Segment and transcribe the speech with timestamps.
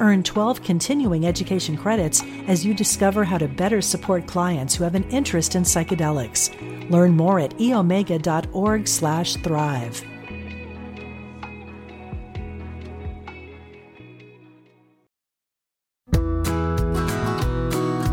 [0.00, 4.94] Earn 12 continuing education credits as you discover how to better support clients who have
[4.94, 6.90] an interest in psychedelics.
[6.90, 10.02] Learn more at eomega.org/thrive.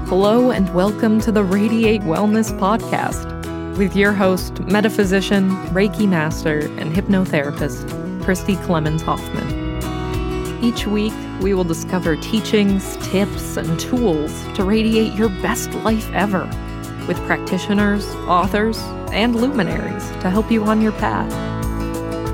[0.10, 3.38] Hello and welcome to the Radiate Wellness Podcast
[3.78, 9.57] with your host, metaphysician, Reiki master, and hypnotherapist, Christy Clemens Hoffman.
[10.60, 16.46] Each week, we will discover teachings, tips, and tools to radiate your best life ever
[17.08, 18.80] with practitioners, authors,
[19.14, 21.32] and luminaries to help you on your path.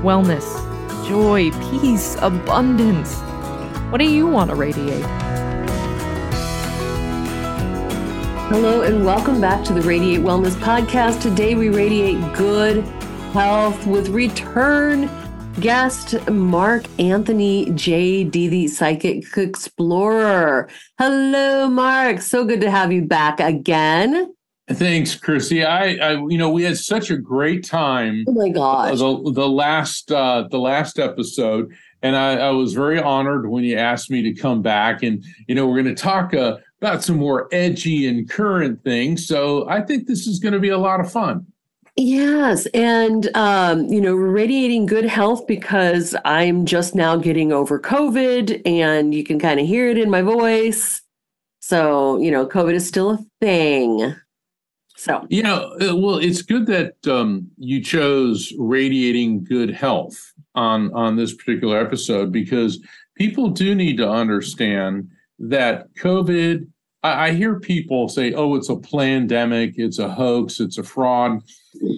[0.02, 0.46] Wellness,
[1.06, 3.14] joy, peace, abundance.
[3.92, 5.04] What do you want to radiate?
[8.48, 11.20] Hello, and welcome back to the Radiate Wellness Podcast.
[11.20, 12.84] Today, we radiate good
[13.34, 15.10] health with return
[15.60, 20.68] guest Mark Anthony J.D., the Psychic Explorer.
[20.98, 22.20] Hello, Mark.
[22.20, 24.34] So good to have you back again.
[24.70, 25.64] Thanks, Chrissy.
[25.64, 28.24] I, I, you know, we had such a great time.
[28.26, 31.70] Oh my gosh, the, the last, uh, the last episode,
[32.02, 35.02] and I, I, was very honored when you asked me to come back.
[35.02, 39.26] And you know, we're going to talk uh, about some more edgy and current things.
[39.26, 41.46] So I think this is going to be a lot of fun.
[41.96, 42.66] Yes.
[42.74, 49.14] And, um, you know, radiating good health because I'm just now getting over COVID and
[49.14, 51.02] you can kind of hear it in my voice.
[51.60, 54.14] So, you know, COVID is still a thing.
[54.96, 61.16] So, know, uh, well, it's good that um, you chose radiating good health on on
[61.16, 62.80] this particular episode because
[63.16, 66.68] people do need to understand that COVID.
[67.04, 71.42] I, I hear people say, "Oh, it's a pandemic, it's a hoax, it's a fraud."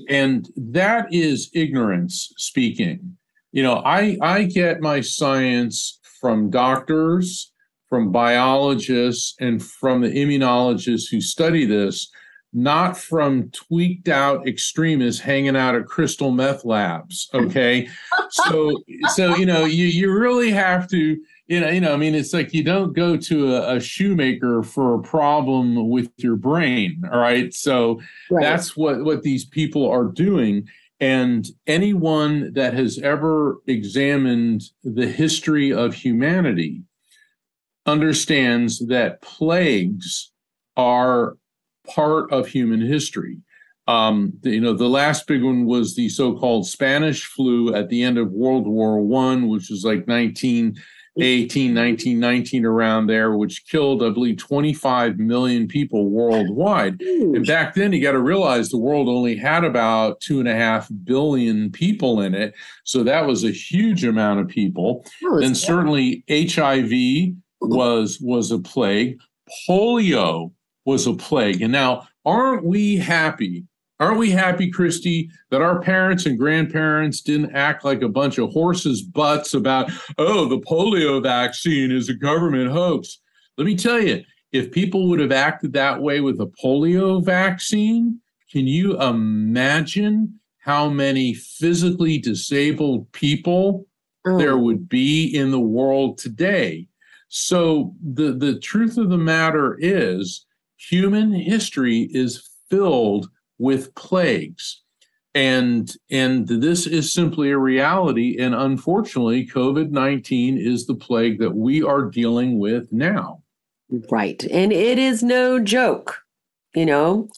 [0.08, 3.16] and that is ignorance speaking
[3.52, 7.52] you know i i get my science from doctors
[7.88, 12.10] from biologists and from the immunologists who study this
[12.52, 17.88] not from tweaked out extremists hanging out at crystal meth labs okay
[18.30, 18.80] so
[19.14, 22.32] so you know you you really have to you know, you know, I mean, it's
[22.32, 27.02] like you don't go to a, a shoemaker for a problem with your brain.
[27.10, 27.54] All right.
[27.54, 28.42] So right.
[28.42, 30.68] that's what, what these people are doing.
[30.98, 36.82] And anyone that has ever examined the history of humanity
[37.84, 40.32] understands that plagues
[40.76, 41.36] are
[41.86, 43.38] part of human history.
[43.86, 48.18] Um, you know, the last big one was the so-called Spanish flu at the end
[48.18, 50.76] of World War One, which was like 19-
[51.18, 57.00] 18, 19, 19 around there, which killed, I believe, 25 million people worldwide.
[57.00, 60.54] And back then, you got to realize the world only had about two and a
[60.54, 62.54] half billion people in it.
[62.84, 65.04] So that was a huge amount of people.
[65.44, 69.18] and certainly HIV was was a plague.
[69.68, 70.52] Polio
[70.84, 71.62] was a plague.
[71.62, 73.64] And now, aren't we happy
[73.98, 78.50] Aren't we happy, Christy, that our parents and grandparents didn't act like a bunch of
[78.50, 83.20] horses' butts about, oh, the polio vaccine is a government hoax?
[83.56, 88.20] Let me tell you, if people would have acted that way with a polio vaccine,
[88.52, 93.86] can you imagine how many physically disabled people
[94.26, 94.36] oh.
[94.36, 96.86] there would be in the world today?
[97.28, 100.44] So the, the truth of the matter is
[100.76, 104.82] human history is filled with plagues.
[105.34, 108.38] And, and this is simply a reality.
[108.40, 113.42] And unfortunately, COVID 19 is the plague that we are dealing with now.
[114.10, 114.42] Right.
[114.44, 116.22] And it is no joke,
[116.74, 117.28] you know?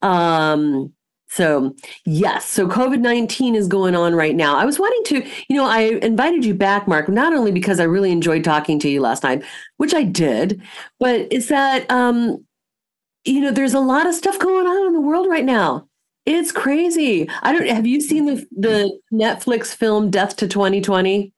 [0.00, 0.92] Um,
[1.32, 1.74] so,
[2.04, 4.56] yes, so COVID 19 is going on right now.
[4.56, 7.84] I was wanting to, you know, I invited you back, Mark, not only because I
[7.84, 9.42] really enjoyed talking to you last night,
[9.78, 10.60] which I did,
[11.00, 12.44] but it's that um,
[13.24, 15.88] you know, there's a lot of stuff going on in the world right now.
[16.24, 17.28] It's crazy.
[17.42, 21.32] I don't have you seen the the Netflix film Death to 2020?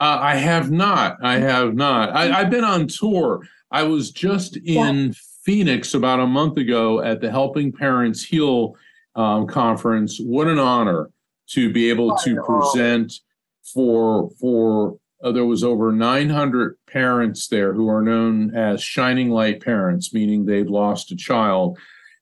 [0.00, 1.16] Uh, I have not.
[1.22, 2.10] I have not.
[2.10, 3.46] I, have been on tour.
[3.70, 5.12] I was just in yeah.
[5.44, 8.74] Phoenix about a month ago at the Helping Parents Heal
[9.14, 10.18] um, conference.
[10.18, 11.10] What an honor
[11.50, 13.12] to be able to present
[13.62, 19.62] for for uh, there was over 900 parents there who are known as shining light
[19.62, 21.78] parents, meaning they've lost a child.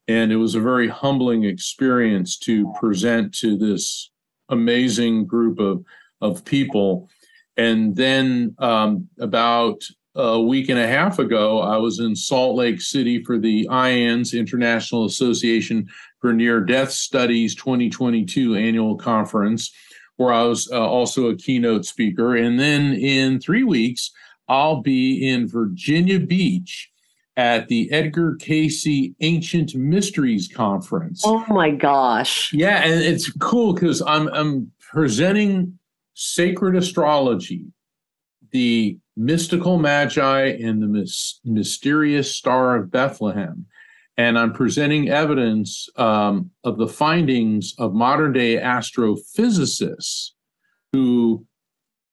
[0.07, 4.11] And it was a very humbling experience to present to this
[4.49, 5.85] amazing group of,
[6.21, 7.09] of people.
[7.57, 9.83] And then um, about
[10.15, 14.39] a week and a half ago, I was in Salt Lake City for the IANDS,
[14.39, 15.89] International Association
[16.21, 19.73] for Near Death Studies 2022 annual conference,
[20.17, 22.37] where I was uh, also a keynote speaker.
[22.37, 24.11] And then in three weeks,
[24.49, 26.91] I'll be in Virginia Beach
[27.37, 28.87] at the Edgar Cayce
[29.21, 31.23] Ancient Mysteries Conference.
[31.25, 32.53] Oh my gosh.
[32.53, 35.79] Yeah, and it's cool because I'm I'm presenting
[36.15, 37.67] sacred astrology,
[38.51, 43.67] the mystical magi and the mysterious star of Bethlehem.
[44.17, 50.31] And I'm presenting evidence um, of the findings of modern day astrophysicists
[50.93, 51.47] who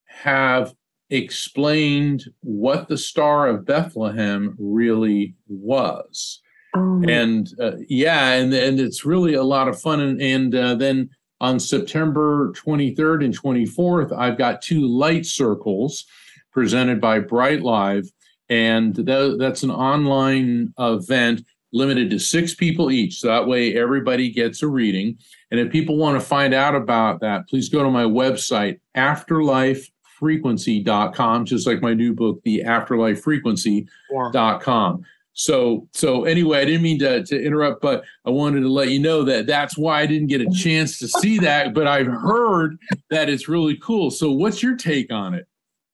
[0.06, 0.74] have
[1.10, 6.42] explained what the Star of Bethlehem really was.
[6.75, 7.01] Oh.
[7.07, 10.00] And uh, yeah, and, and it's really a lot of fun.
[10.00, 11.10] And, and uh, then
[11.42, 16.06] on September 23rd and 24th, I've got two light circles
[16.51, 18.10] presented by Bright Live.
[18.50, 23.19] And th- that's an online event limited to six people each.
[23.19, 25.18] So that way everybody gets a reading.
[25.51, 31.45] And if people want to find out about that, please go to my website, afterlifefrequency.com,
[31.45, 35.06] just like my new book, The Afterlife Frequency.com.
[35.33, 39.00] So, so anyway, I didn't mean to, to interrupt, but I wanted to let you
[39.00, 42.77] know that that's why I didn't get a chance to see that, but I've heard
[43.10, 44.12] that it's really cool.
[44.12, 45.48] So, what's your take on it?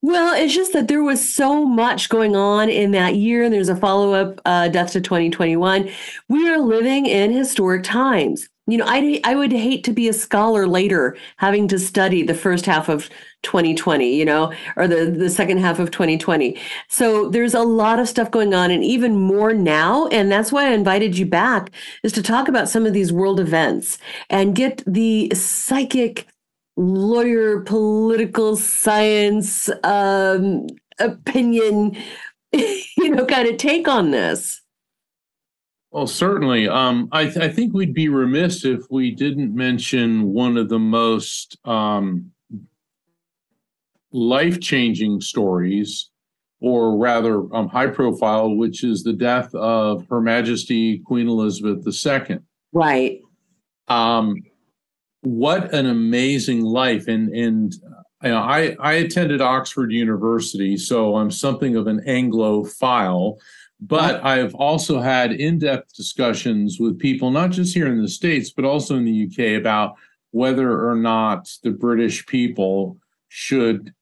[0.07, 3.69] Well, it's just that there was so much going on in that year, and there's
[3.69, 5.89] a follow up uh, Death to 2021.
[6.29, 8.47] We are living in historic times.
[8.67, 12.35] You know, I, I would hate to be a scholar later having to study the
[12.35, 13.09] first half of
[13.41, 16.55] 2020, you know, or the, the second half of 2020.
[16.87, 20.05] So there's a lot of stuff going on and even more now.
[20.09, 21.71] And that's why I invited you back
[22.03, 23.97] is to talk about some of these world events
[24.29, 26.27] and get the psychic
[26.77, 30.67] lawyer, political science, um,
[30.99, 31.97] opinion,
[32.51, 34.61] you know, kind of take on this?
[35.91, 36.67] Well, certainly.
[36.67, 40.79] Um, I, th- I, think we'd be remiss if we didn't mention one of the
[40.79, 42.31] most um,
[44.11, 46.09] life changing stories,
[46.59, 52.39] or rather um, high profile, which is the death of Her Majesty Queen Elizabeth II.
[52.73, 53.21] Right.
[53.87, 54.43] Um,
[55.25, 57.73] what an amazing life and and
[58.23, 63.37] you know, I I attended Oxford University, so I'm something of an Anglophile,
[63.79, 68.65] but I've also had in-depth discussions with people not just here in the states but
[68.65, 69.95] also in the UK about
[70.31, 72.97] whether or not the British people
[73.29, 73.93] should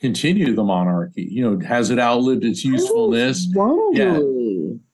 [0.00, 1.28] continue the monarchy.
[1.30, 3.46] You know, has it outlived its oh, usefulness?
[3.92, 4.18] Yeah.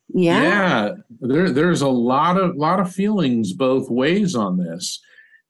[0.08, 0.42] yeah.
[0.42, 0.92] Yeah.
[1.20, 5.00] There, there's a lot of lot of feelings both ways on this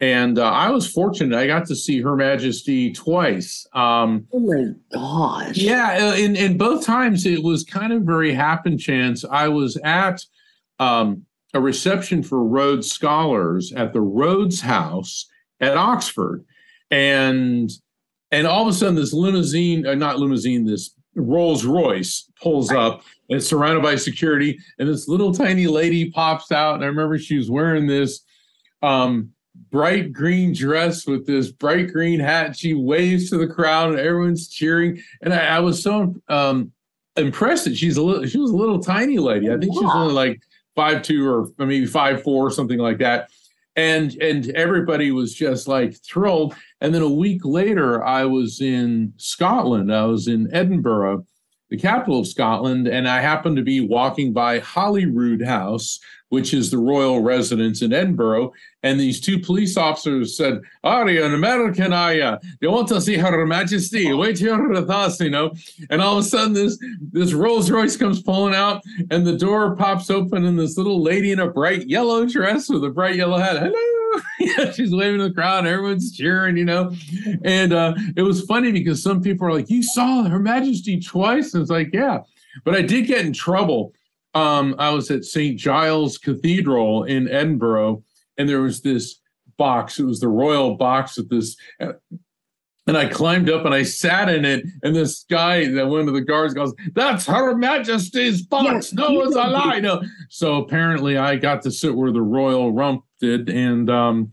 [0.00, 1.36] and uh, I was fortunate.
[1.36, 3.66] I got to see Her Majesty twice.
[3.72, 5.56] Um, oh my gosh!
[5.56, 9.24] Yeah, and uh, and both times it was kind of very happen chance.
[9.24, 10.22] I was at
[10.78, 15.26] um, a reception for Rhodes Scholars at the Rhodes House
[15.60, 16.44] at Oxford,
[16.90, 17.70] and
[18.30, 23.02] and all of a sudden this limousine, uh, not limousine, this Rolls Royce pulls up
[23.28, 27.18] and it's surrounded by security, and this little tiny lady pops out, and I remember
[27.18, 28.20] she was wearing this.
[28.80, 29.32] Um,
[29.70, 32.56] bright green dress with this bright green hat.
[32.56, 35.02] She waves to the crowd and everyone's cheering.
[35.22, 36.72] And I, I was so um,
[37.16, 39.50] impressed that she's a little, she was a little tiny lady.
[39.50, 40.40] I think she was only like
[40.74, 43.30] five two or maybe five four or something like that.
[43.76, 46.54] And and everybody was just like thrilled.
[46.80, 49.94] And then a week later, I was in Scotland.
[49.94, 51.26] I was in Edinburgh,
[51.70, 56.70] the capital of Scotland, and I happened to be walking by Holyrood House, which is
[56.70, 58.52] the royal residence in Edinburgh.
[58.82, 61.92] And these two police officers said, Are you an American?
[61.92, 62.36] Are you?
[62.60, 64.12] You want to see Her Majesty?
[64.12, 65.52] Wait here with us, you know.
[65.90, 66.78] And all of a sudden, this,
[67.12, 71.32] this Rolls Royce comes pulling out, and the door pops open, and this little lady
[71.32, 73.56] in a bright yellow dress with a bright yellow hat.
[73.58, 73.98] Hello.
[74.72, 76.92] she's waving to the crowd, everyone's cheering, you know.
[77.44, 81.54] And uh, it was funny because some people are like, You saw Her Majesty twice?
[81.54, 82.20] And it's like, Yeah.
[82.64, 83.92] But I did get in trouble
[84.34, 85.58] um, I was at St.
[85.58, 88.02] Giles Cathedral in Edinburgh,
[88.36, 89.20] and there was this
[89.56, 89.98] box.
[89.98, 91.56] It was the royal box with this.
[92.86, 96.14] And I climbed up and I sat in it, and this guy, that one of
[96.14, 98.94] the guards goes, "That's Her Majesty's box.
[98.94, 99.82] No, one's allowed.
[99.82, 100.02] No.
[100.30, 104.32] So apparently, I got to sit where the royal rump did, and um,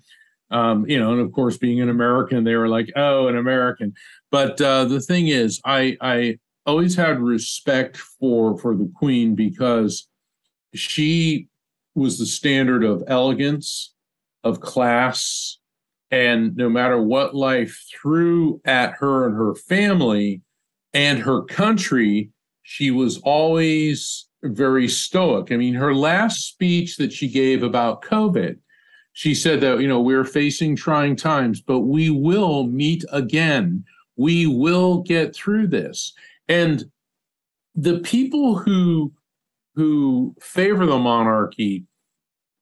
[0.51, 3.93] um, you know, and of course, being an American, they were like, "Oh, an American."
[4.31, 10.07] But uh, the thing is, I I always had respect for for the queen because
[10.73, 11.47] she
[11.93, 13.93] was the standard of elegance,
[14.43, 15.57] of class,
[16.11, 20.41] and no matter what life threw at her and her family
[20.93, 22.31] and her country,
[22.61, 25.51] she was always very stoic.
[25.51, 28.57] I mean, her last speech that she gave about COVID,
[29.13, 33.83] she said that, you know, we're facing trying times, but we will meet again.
[34.17, 36.13] We will get through this.
[36.47, 36.85] And
[37.75, 39.13] the people who
[39.75, 41.85] who favor the monarchy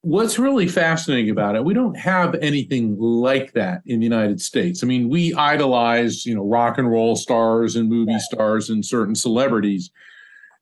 [0.01, 4.83] what's really fascinating about it we don't have anything like that in the united states
[4.83, 8.17] i mean we idolize you know rock and roll stars and movie yeah.
[8.17, 9.91] stars and certain celebrities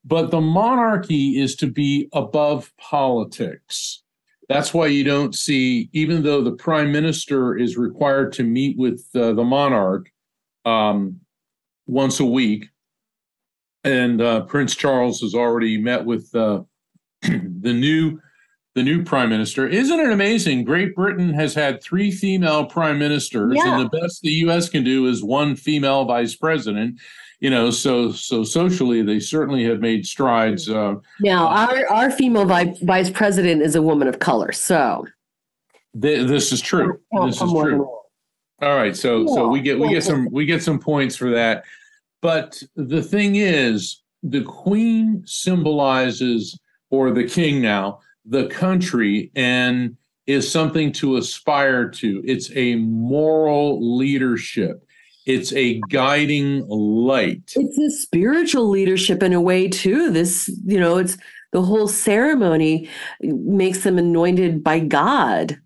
[0.06, 4.04] but the monarchy is to be above politics
[4.48, 9.04] that's why you don't see even though the prime minister is required to meet with
[9.16, 10.12] uh, the monarch
[10.66, 11.20] um,
[11.88, 12.68] once a week
[13.84, 16.62] and uh, prince charles has already met with uh,
[17.22, 18.20] the new
[18.74, 19.68] the new prime minister.
[19.68, 20.64] Isn't it amazing?
[20.64, 23.76] Great Britain has had three female prime ministers, yeah.
[23.76, 24.70] and the best the U.S.
[24.70, 27.00] can do is one female vice president.
[27.40, 30.70] You know, so so socially, they certainly have made strides.
[30.70, 35.06] Uh, now, our our female vi- vice president is a woman of color, so
[36.00, 37.00] th- this is true.
[37.26, 37.90] This is true.
[38.62, 41.66] All right, so so we get we get some we get some points for that.
[42.22, 46.60] But the thing is, the queen symbolizes,
[46.90, 49.96] or the king now the country and
[50.28, 52.22] is something to aspire to.
[52.26, 54.86] It's a moral leadership.
[55.26, 57.54] It's a guiding light.
[57.56, 60.12] It's a spiritual leadership in a way too.
[60.12, 61.18] This, you know, it's
[61.52, 62.90] the whole ceremony
[63.22, 65.60] makes them anointed by God.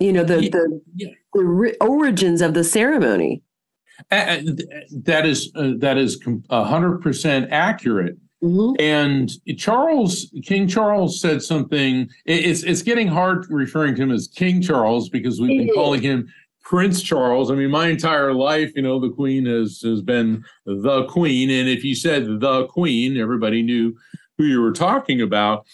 [0.00, 3.42] You know, the yeah, the, the origins of the ceremony.
[4.10, 4.38] Uh,
[5.04, 8.16] that is uh, that is hundred percent accurate.
[8.42, 8.74] Mm-hmm.
[8.78, 12.08] And Charles, King Charles said something.
[12.26, 16.28] It's it's getting hard referring to him as King Charles because we've been calling him
[16.62, 17.50] Prince Charles.
[17.50, 21.68] I mean, my entire life, you know, the Queen has has been the Queen, and
[21.68, 23.94] if you said the Queen, everybody knew
[24.36, 25.66] who you were talking about.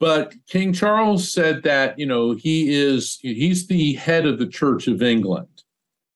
[0.00, 4.88] But King Charles said that you know he is he's the head of the Church
[4.88, 5.46] of England,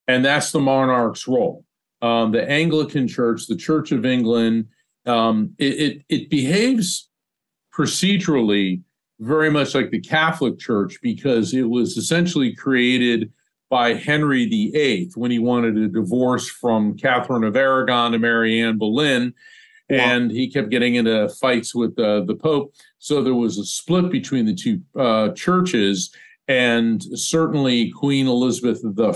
[0.09, 1.65] and that's the monarch's role.
[2.03, 4.69] Um, the Anglican Church, the Church of England
[5.07, 7.09] um, it, it, it behaves
[7.77, 8.83] procedurally
[9.21, 13.33] very much like the Catholic Church because it was essentially created
[13.71, 18.79] by Henry VIII when he wanted a divorce from Catherine of Aragon to Mary Anne
[18.79, 19.33] Boleyn.
[19.89, 22.75] And he kept getting into fights with uh, the Pope.
[22.99, 26.13] So there was a split between the two uh, churches.
[26.49, 29.13] And certainly Queen Elizabeth I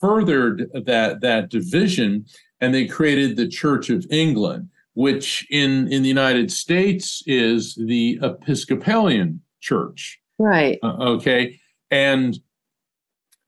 [0.00, 2.24] furthered that, that division
[2.60, 8.18] and they created the Church of England, which in, in the United States is the
[8.22, 10.20] Episcopalian Church.
[10.38, 10.78] Right.
[10.82, 11.58] Uh, okay.
[11.90, 12.38] And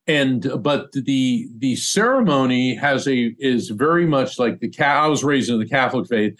[0.06, 5.48] and but the the ceremony has a is very much like the I was raised
[5.48, 6.36] in the Catholic faith,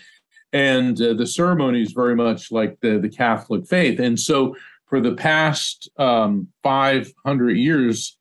[0.52, 4.00] and uh, the ceremony is very much like the the Catholic faith.
[4.00, 8.18] And so for the past um, 500 years,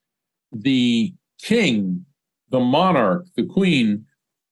[0.52, 2.04] the king,
[2.50, 4.06] the monarch, the queen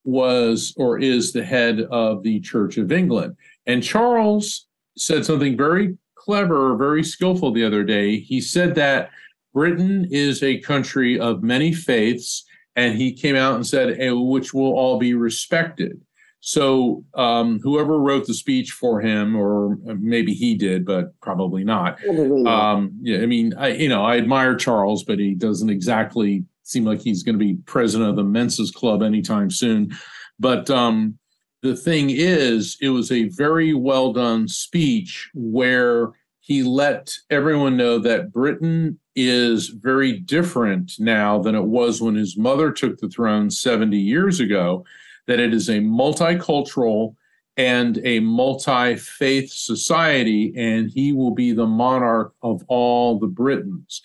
[0.04, 3.36] was or is the head of the Church of England.
[3.66, 4.66] And Charles
[4.96, 8.18] said something very clever, very skillful the other day.
[8.18, 9.10] He said that
[9.52, 12.44] Britain is a country of many faiths,
[12.76, 16.00] and he came out and said, hey, which will all be respected.
[16.42, 21.98] So, um, whoever wrote the speech for him, or maybe he did, but probably not.
[22.46, 26.84] Um, yeah, I mean, I, you know, I admire Charles, but he doesn't exactly seem
[26.84, 29.90] like he's going to be president of the Mensa's Club anytime soon.
[30.38, 31.18] But um,
[31.62, 36.10] the thing is, it was a very well done speech where
[36.40, 42.36] he let everyone know that Britain is very different now than it was when his
[42.36, 44.84] mother took the throne 70 years ago,
[45.26, 47.14] that it is a multicultural
[47.56, 54.00] and a multi faith society, and he will be the monarch of all the Britons.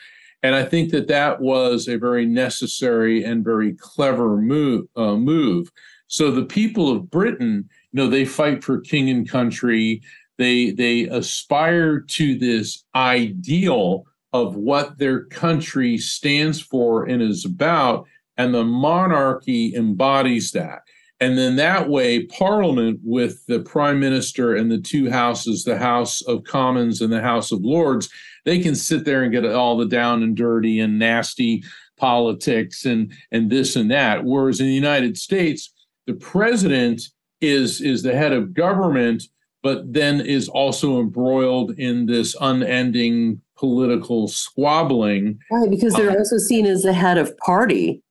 [0.45, 4.85] And I think that that was a very necessary and very clever move.
[4.95, 5.71] Uh, move.
[6.05, 10.03] So the people of Britain, you know, they fight for king and country.
[10.37, 18.05] They they aspire to this ideal of what their country stands for and is about,
[18.37, 20.81] and the monarchy embodies that.
[21.19, 26.21] And then that way, Parliament, with the Prime Minister and the two houses, the House
[26.23, 28.09] of Commons and the House of Lords,
[28.43, 31.63] they can sit there and get all the down and dirty and nasty
[31.97, 34.25] politics and and this and that.
[34.25, 35.73] Whereas in the United States,
[36.05, 37.01] the president
[37.41, 39.23] is is the head of government,
[39.63, 45.39] but then is also embroiled in this unending political squabbling.
[45.49, 48.03] Right, because they're uh, also seen as the head of party.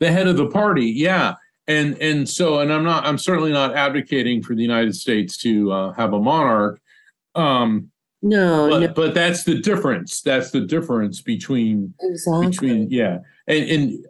[0.00, 1.34] The head of the party, yeah.
[1.66, 5.72] And and so and I'm not I'm certainly not advocating for the United States to
[5.72, 6.80] uh, have a monarch.
[7.34, 7.90] Um,
[8.20, 10.20] no but, no, but that's the difference.
[10.20, 12.46] That's the difference between exactly.
[12.48, 13.18] between yeah.
[13.46, 14.06] And and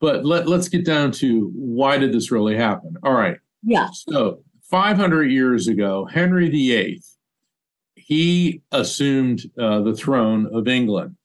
[0.00, 2.96] but let let's get down to why did this really happen?
[3.02, 3.38] All right.
[3.62, 3.88] Yeah.
[3.92, 7.02] So 500 years ago, Henry VIII,
[7.94, 11.16] he assumed uh, the throne of England.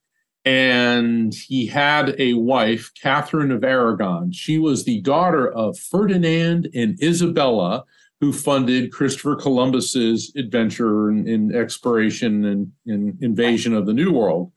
[0.48, 4.32] And he had a wife, Catherine of Aragon.
[4.32, 7.84] She was the daughter of Ferdinand and Isabella,
[8.22, 14.54] who funded Christopher Columbus's adventure in, in exploration and, and invasion of the New World.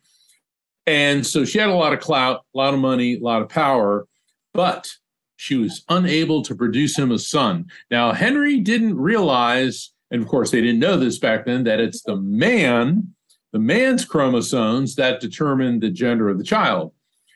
[0.86, 3.48] And so she had a lot of clout, a lot of money, a lot of
[3.48, 4.06] power,
[4.54, 4.88] but
[5.34, 7.66] she was unable to produce him a son.
[7.90, 12.02] Now, Henry didn't realize, and of course, they didn't know this back then, that it's
[12.02, 13.12] the man,
[13.52, 16.92] the man's chromosomes that determine the gender of the child.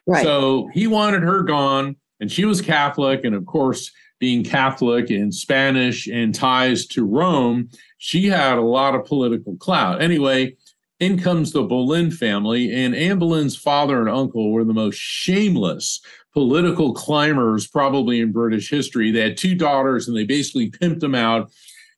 [0.06, 0.22] Right.
[0.22, 3.24] So he wanted her gone, and she was Catholic.
[3.24, 3.90] And of course,
[4.20, 10.00] being Catholic and Spanish and ties to Rome, she had a lot of political clout.
[10.00, 10.56] Anyway,
[11.00, 16.00] in comes the Boleyn family, and Anne Boleyn's father and uncle were the most shameless
[16.34, 19.10] political climbers probably in British history.
[19.10, 21.50] They had two daughters and they basically pimped them out.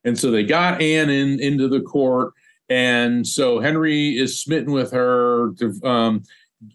[0.04, 2.34] And so they got Anne in into the court.
[2.68, 5.52] And so Henry is smitten with her.
[5.84, 6.22] Um,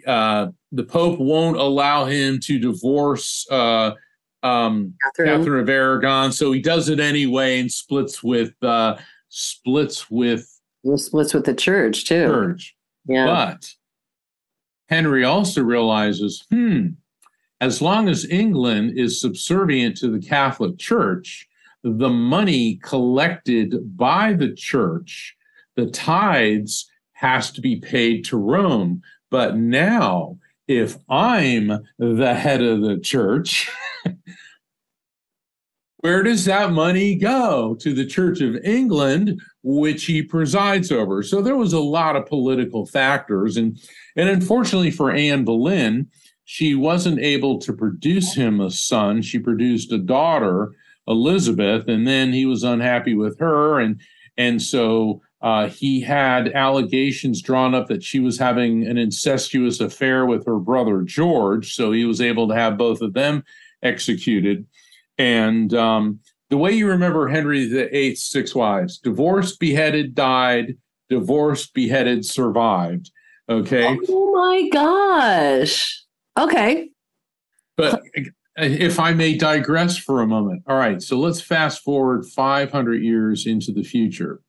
[0.07, 3.91] uh, the Pope won't allow him to divorce uh,
[4.43, 5.37] um, Catherine.
[5.39, 5.61] Catherine.
[5.61, 8.97] of Aragon, so he does it anyway and splits with uh,
[9.29, 10.47] splits with
[10.95, 12.25] splits with the church too.
[12.25, 13.25] Church, yeah.
[13.25, 13.69] But
[14.89, 16.87] Henry also realizes, hmm,
[17.59, 21.47] as long as England is subservient to the Catholic Church,
[21.83, 25.35] the money collected by the church,
[25.75, 29.01] the tithes, has to be paid to Rome.
[29.29, 33.69] But now, if I'm the head of the church,
[35.97, 37.75] where does that money go?
[37.75, 41.21] To the Church of England, which he presides over.
[41.21, 43.55] So there was a lot of political factors.
[43.55, 43.79] And,
[44.15, 46.09] and unfortunately for Anne Boleyn,
[46.45, 49.21] she wasn't able to produce him a son.
[49.21, 50.73] She produced a daughter,
[51.07, 54.01] Elizabeth, and then he was unhappy with her, and
[54.37, 60.25] and so uh, he had allegations drawn up that she was having an incestuous affair
[60.25, 61.73] with her brother George.
[61.73, 63.43] So he was able to have both of them
[63.81, 64.65] executed.
[65.17, 70.77] And um, the way you remember Henry VIII's six wives: divorced, beheaded, died;
[71.09, 73.11] divorced, beheaded, survived.
[73.49, 73.97] Okay.
[74.09, 76.03] Oh my gosh.
[76.37, 76.89] Okay.
[77.77, 78.01] But
[78.57, 80.63] if I may digress for a moment.
[80.67, 84.41] All right, so let's fast forward 500 years into the future.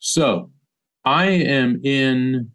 [0.00, 0.50] So
[1.04, 2.50] I am in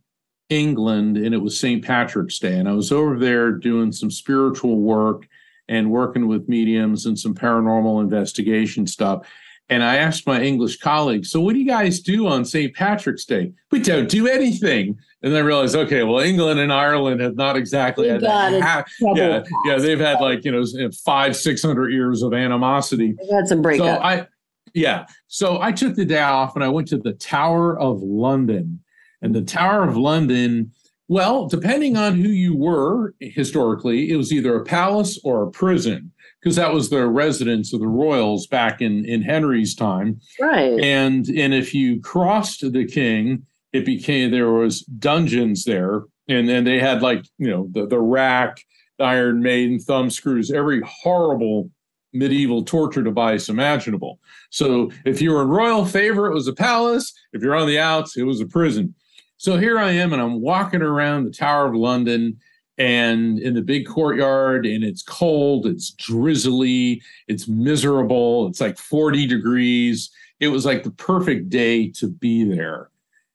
[0.49, 1.84] England and it was St.
[1.84, 5.27] Patrick's Day, and I was over there doing some spiritual work
[5.67, 9.27] and working with mediums and some paranormal investigation stuff.
[9.69, 12.75] And I asked my English colleagues, so what do you guys do on St.
[12.75, 13.51] Patrick's Day?
[13.71, 14.99] We don't do anything.
[15.23, 19.77] And then I realized, okay, well, England and Ireland have not exactly had yeah, yeah,
[19.79, 20.63] they've had like, you know,
[21.03, 23.15] five, 600 years of animosity.
[23.31, 23.97] Had some breakup.
[23.97, 24.27] So I,
[24.75, 25.05] yeah.
[25.27, 28.81] So I took the day off and I went to the Tower of London.
[29.21, 30.71] And the Tower of London,
[31.07, 36.11] well, depending on who you were historically, it was either a palace or a prison
[36.45, 40.19] because that was the residence of the royals back in in Henry's time.
[40.39, 40.79] Right.
[40.79, 46.63] And and if you crossed the king, it became there was dungeons there, and then
[46.63, 48.61] they had like you know the the rack,
[48.99, 51.71] the Iron Maiden, thumb screws, every horrible
[52.15, 54.19] medieval torture device imaginable.
[54.49, 57.13] So if you were in royal favor, it was a palace.
[57.34, 58.95] If you're on the outs, it was a prison.
[59.38, 62.39] So here I am, and I'm walking around the Tower of London
[62.78, 69.28] and in the big courtyard and it's cold it's drizzly it's miserable it's like 40
[69.28, 72.89] degrees it was like the perfect day to be there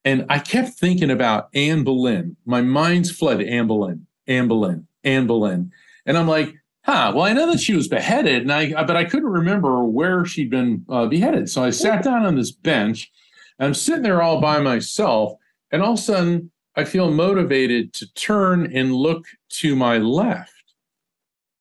[0.04, 5.26] and i kept thinking about anne boleyn my mind's fled anne boleyn anne boleyn anne
[5.26, 5.72] boleyn
[6.04, 9.04] and i'm like huh well i know that she was beheaded and i but i
[9.04, 13.10] couldn't remember where she'd been uh, beheaded so i sat down on this bench
[13.58, 15.34] and i'm sitting there all by myself
[15.70, 19.26] and all of a sudden I feel motivated to turn and look
[19.60, 20.52] to my left.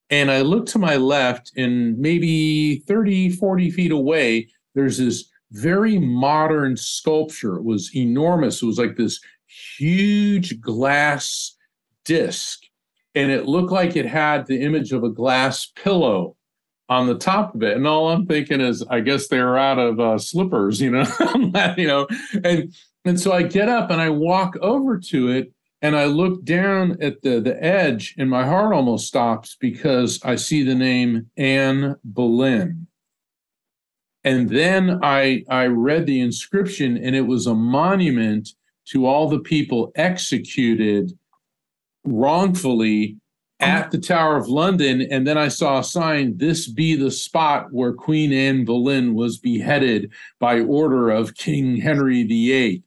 [0.09, 5.99] And I look to my left, and maybe 30, 40 feet away, there's this very
[5.99, 7.57] modern sculpture.
[7.57, 8.61] It was enormous.
[8.61, 9.19] It was like this
[9.77, 11.55] huge glass
[12.05, 12.61] disc,
[13.15, 16.35] and it looked like it had the image of a glass pillow
[16.87, 17.77] on the top of it.
[17.77, 21.05] And all I'm thinking is, I guess they're out of uh, slippers, you know,
[21.77, 22.07] you know,
[22.43, 22.73] and
[23.05, 26.97] and so I get up and I walk over to it and I look down
[27.01, 31.95] at the the edge, and my heart almost stops because I see the name Anne
[32.03, 32.87] Boleyn.
[34.23, 38.49] And then I I read the inscription, and it was a monument
[38.87, 41.17] to all the people executed
[42.03, 43.17] wrongfully
[43.59, 43.89] at uh-huh.
[43.91, 47.93] the Tower of London, and then I saw a sign, this be the spot where
[47.93, 52.83] Queen Anne Boleyn was beheaded by order of King Henry VIII.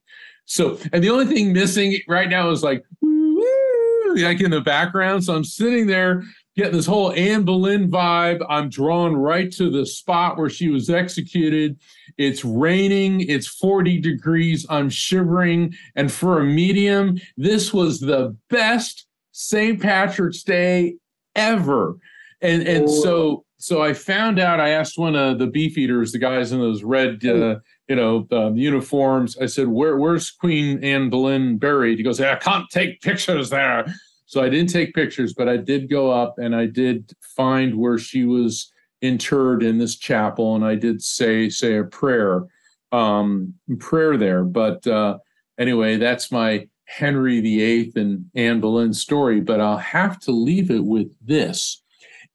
[0.47, 5.25] So, and the only thing missing right now is like, like in the background.
[5.25, 6.25] So I'm sitting there
[6.57, 8.45] getting this whole Anne Boleyn vibe.
[8.49, 11.79] I'm drawn right to the spot where she was executed.
[12.19, 15.75] It's raining, it's 40 degrees, I'm shivering.
[15.97, 19.81] And for a medium, this was the best St.
[19.81, 20.97] Patrick's Day
[21.35, 21.97] ever.
[22.43, 23.03] And and oh.
[23.03, 24.59] so so I found out.
[24.59, 28.27] I asked one of the beef eaters, the guys in those red, uh, you know,
[28.33, 29.39] um, uniforms.
[29.39, 33.87] I said, "Where where's Queen Anne Boleyn buried?" He goes, "I can't take pictures there."
[34.33, 37.99] So I didn't take pictures, but I did go up and I did find where
[37.99, 42.47] she was interred in this chapel, and I did say say a prayer,
[42.93, 44.43] um, prayer there.
[44.43, 45.19] But uh,
[45.59, 50.83] anyway, that's my Henry VIII and Anne Boleyn story, but I'll have to leave it
[50.83, 51.83] with this.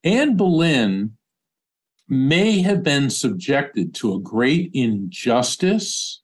[0.03, 1.17] Anne Boleyn
[2.07, 6.21] may have been subjected to a great injustice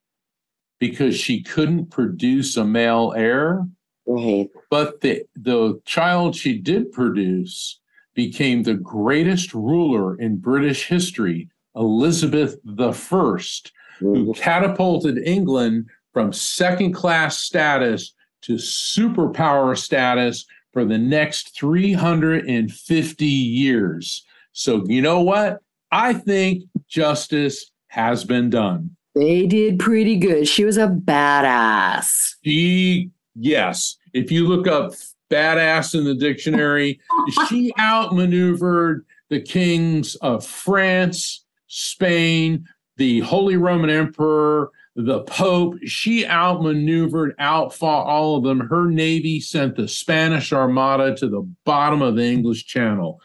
[0.80, 3.66] because she couldn't produce a male heir.
[4.06, 4.50] Right.
[4.70, 7.80] But the, the child she did produce
[8.14, 13.70] became the greatest ruler in British history, Elizabeth I, mm-hmm.
[14.02, 18.14] who catapulted England from second class status
[18.44, 24.26] to superpower status for the next 350 years.
[24.52, 25.60] So, you know what?
[25.92, 28.96] I think justice has been done.
[29.16, 30.48] They did pretty good.
[30.48, 32.34] She was a badass.
[32.44, 33.98] She, yes.
[34.14, 34.94] If you look up
[35.32, 37.00] badass in the dictionary,
[37.50, 42.68] she outmaneuvered the kings of France, Spain,
[42.98, 45.76] the Holy Roman Emperor, the Pope.
[45.86, 48.60] She outmaneuvered, outfought all of them.
[48.60, 53.20] Her navy sent the Spanish Armada to the bottom of the English Channel.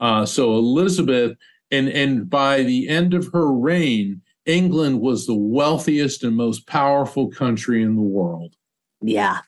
[0.00, 1.36] Uh, so Elizabeth,
[1.70, 7.28] and and by the end of her reign, England was the wealthiest and most powerful
[7.28, 8.54] country in the world.
[9.02, 9.40] Yeah.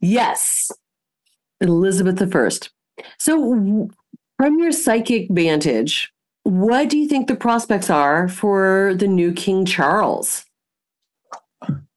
[0.00, 0.70] Yes.
[1.60, 2.50] Elizabeth I.
[3.18, 3.88] So,
[4.38, 9.64] from your psychic vantage, what do you think the prospects are for the new King
[9.64, 10.44] Charles?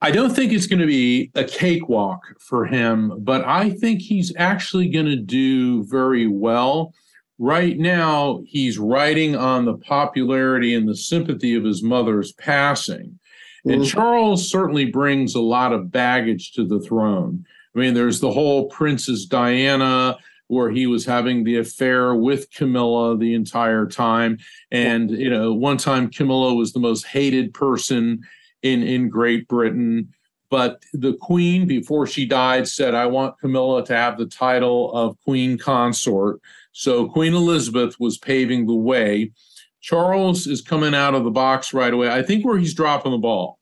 [0.02, 4.34] I don't think it's going to be a cakewalk for him, but I think he's
[4.38, 6.94] actually going to do very well.
[7.38, 13.20] Right now, he's riding on the popularity and the sympathy of his mother's passing.
[13.66, 13.84] And mm-hmm.
[13.84, 17.46] Charles certainly brings a lot of baggage to the throne.
[17.76, 20.18] I mean, there's the whole Princess Diana,
[20.48, 24.40] where he was having the affair with Camilla the entire time.
[24.72, 28.22] And, you know, one time Camilla was the most hated person
[28.64, 30.12] in in Great Britain.
[30.50, 35.20] But the Queen, before she died, said, "I want Camilla to have the title of
[35.24, 36.40] Queen Consort."
[36.72, 39.32] So Queen Elizabeth was paving the way.
[39.82, 42.10] Charles is coming out of the box right away.
[42.10, 43.60] I think where he's dropping the ball.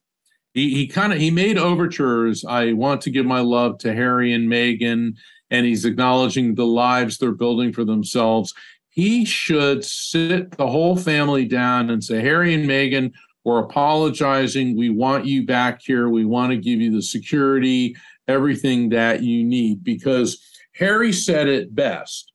[0.53, 2.43] He he kind of he made overtures.
[2.43, 5.15] I want to give my love to Harry and Meghan,
[5.51, 8.53] and he's acknowledging the lives they're building for themselves.
[8.89, 14.75] He should sit the whole family down and say, Harry and Meghan, we're apologizing.
[14.75, 16.09] We want you back here.
[16.09, 17.95] We want to give you the security,
[18.27, 19.83] everything that you need.
[19.83, 22.33] Because Harry said it best.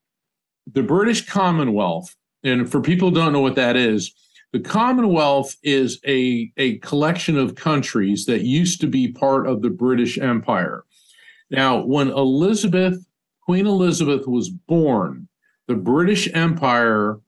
[0.72, 4.12] The British Commonwealth, and for people who don't know what that is,
[4.52, 9.70] the Commonwealth is a, a collection of countries that used to be part of the
[9.70, 10.84] British Empire.
[11.50, 13.04] Now, when Elizabeth,
[13.40, 15.28] Queen Elizabeth was born,
[15.68, 17.20] the British Empire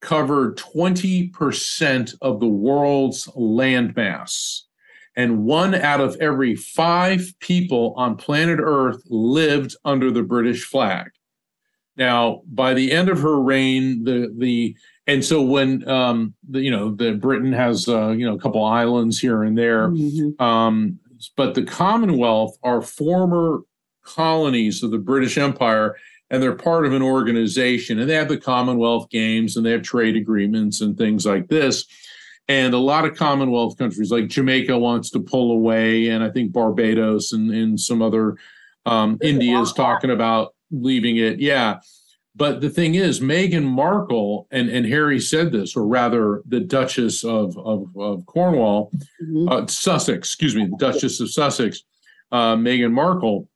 [0.00, 4.62] covered 20% of the world's landmass.
[5.14, 11.10] And one out of every five people on planet Earth lived under the British flag.
[12.02, 16.70] Now, by the end of her reign, the the and so when um, the, you
[16.72, 20.42] know the Britain has uh, you know a couple islands here and there, mm-hmm.
[20.42, 20.98] um,
[21.36, 23.60] but the Commonwealth are former
[24.04, 25.96] colonies of the British Empire,
[26.28, 29.82] and they're part of an organization and they have the Commonwealth Games and they have
[29.82, 31.84] trade agreements and things like this.
[32.48, 36.50] And a lot of Commonwealth countries, like Jamaica, wants to pull away, and I think
[36.50, 38.38] Barbados and, and some other
[38.86, 41.38] um, India is talking about leaving it.
[41.38, 41.80] Yeah.
[42.34, 47.24] but the thing is, Meghan Markle and, and Harry said this, or rather, the Duchess
[47.24, 48.90] of of, of Cornwall,
[49.22, 49.48] mm-hmm.
[49.48, 51.82] uh, Sussex, excuse me, the Duchess of Sussex,
[52.32, 53.48] uh, Meghan Markle,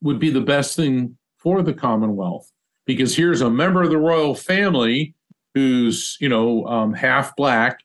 [0.00, 2.50] would be the best thing for the Commonwealth
[2.86, 5.14] because here's a member of the royal family
[5.54, 7.80] who's you know um, half black,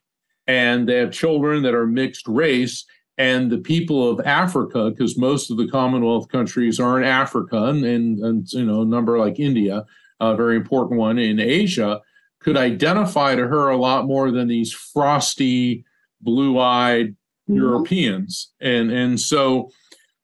[0.46, 2.84] and they have children that are mixed race,
[3.18, 7.84] and the people of Africa, because most of the Commonwealth countries are in Africa, and,
[7.84, 9.84] and, and you know, a number like India,
[10.20, 12.00] a very important one in Asia,
[12.40, 15.84] could identify to her a lot more than these frosty,
[16.22, 17.56] blue-eyed mm-hmm.
[17.56, 19.70] Europeans, and and so,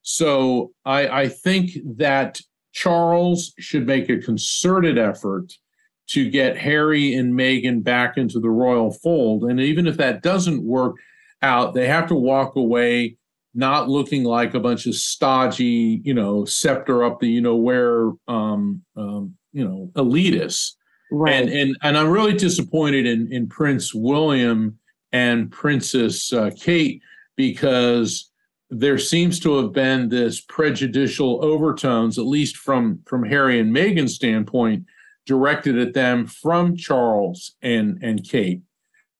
[0.03, 2.41] so I, I think that
[2.73, 5.53] Charles should make a concerted effort
[6.09, 10.63] to get Harry and Meghan back into the royal fold, and even if that doesn't
[10.63, 10.97] work
[11.43, 11.75] out.
[11.75, 13.17] They have to walk away
[13.55, 18.11] not looking like a bunch of stodgy, you know, scepter up the, you know, where,
[18.29, 20.73] um, um, you know, elitists.
[21.11, 21.35] Right.
[21.35, 24.79] And and and I'm really disappointed in in Prince William
[25.13, 27.01] and Princess uh, Kate
[27.37, 28.31] because
[28.71, 34.17] there seems to have been this prejudicial overtones, at least from from Harry and Meghan's
[34.17, 34.85] standpoint,
[35.27, 38.63] directed at them from Charles and and Kate,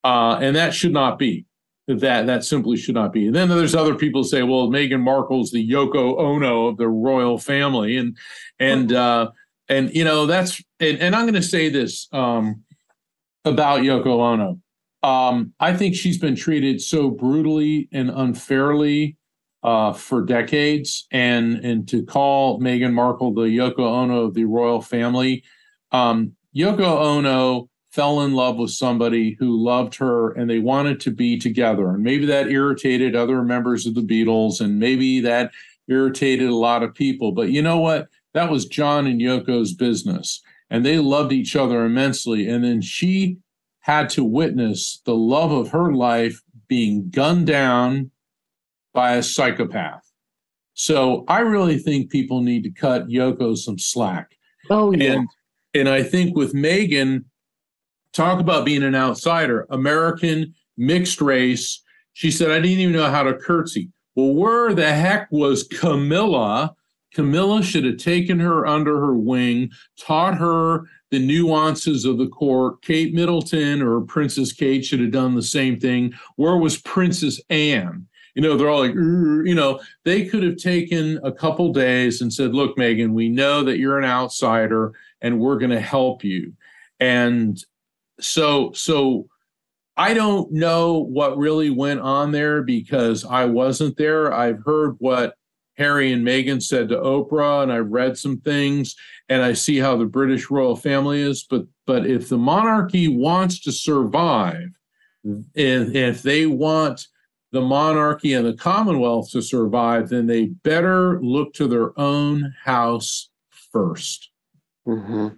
[0.03, 1.46] uh, and that should not be
[1.87, 3.27] that that simply should not be.
[3.27, 7.39] And then there's other people say, well, Meghan Markle's the Yoko Ono of the royal
[7.39, 8.17] family, and
[8.59, 9.31] and uh,
[9.69, 12.63] and you know that's and, and I'm going to say this um,
[13.45, 14.61] about Yoko Ono.
[15.03, 19.17] Um, I think she's been treated so brutally and unfairly
[19.63, 24.83] uh, for decades, and and to call Meghan Markle the Yoko Ono of the royal
[24.83, 25.45] family,
[25.93, 31.11] um, Yoko Ono fell in love with somebody who loved her and they wanted to
[31.11, 31.89] be together.
[31.89, 35.51] And maybe that irritated other members of the Beatles and maybe that
[35.89, 37.33] irritated a lot of people.
[37.33, 38.09] But you know what?
[38.35, 40.43] That was John and Yoko's business.
[40.69, 42.47] And they loved each other immensely.
[42.47, 43.39] And then she
[43.81, 48.11] had to witness the love of her life being gunned down
[48.93, 50.13] by a psychopath.
[50.75, 54.37] So I really think people need to cut Yoko some slack.
[54.69, 55.13] Oh, yeah.
[55.13, 55.29] And,
[55.73, 57.25] and I think with Meghan,
[58.17, 59.67] Talk about being an outsider.
[59.69, 61.83] American, mixed race.
[62.15, 63.91] She said, I didn't even know how to curtsy.
[64.15, 66.75] Well, where the heck was Camilla?
[67.13, 72.81] Camilla should have taken her under her wing, taught her the nuances of the court.
[72.81, 76.15] Kate Middleton or Princess Kate should have done the same thing.
[76.37, 78.07] Where was Princess Anne?
[78.35, 82.33] You know, they're all like, you know, they could have taken a couple days and
[82.33, 86.55] said, look, Megan, we know that you're an outsider and we're going to help you.
[86.99, 87.63] And
[88.21, 89.29] so so
[89.97, 94.33] I don't know what really went on there because I wasn't there.
[94.33, 95.35] I've heard what
[95.79, 98.95] Harry and Meghan said to Oprah, and I've read some things,
[99.29, 101.47] and I see how the British royal family is.
[101.49, 104.69] But but if the monarchy wants to survive,
[105.25, 107.07] and if they want
[107.53, 113.31] the monarchy and the Commonwealth to survive, then they better look to their own house
[113.75, 114.27] 1st
[114.87, 115.29] mm-hmm.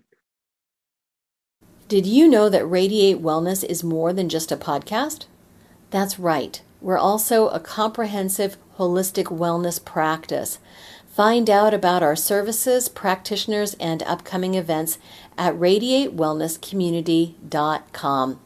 [1.89, 5.25] Did you know that Radiate Wellness is more than just a podcast?
[5.89, 6.61] That's right.
[6.83, 10.59] We're also a comprehensive holistic wellness practice.
[11.11, 14.99] Find out about our services, practitioners, and upcoming events
[15.39, 18.41] at radiatewellnesscommunity.com.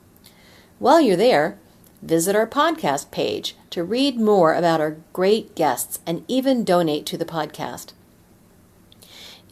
[0.79, 1.59] While you're there,
[2.01, 7.19] visit our podcast page to read more about our great guests and even donate to
[7.19, 7.93] the podcast.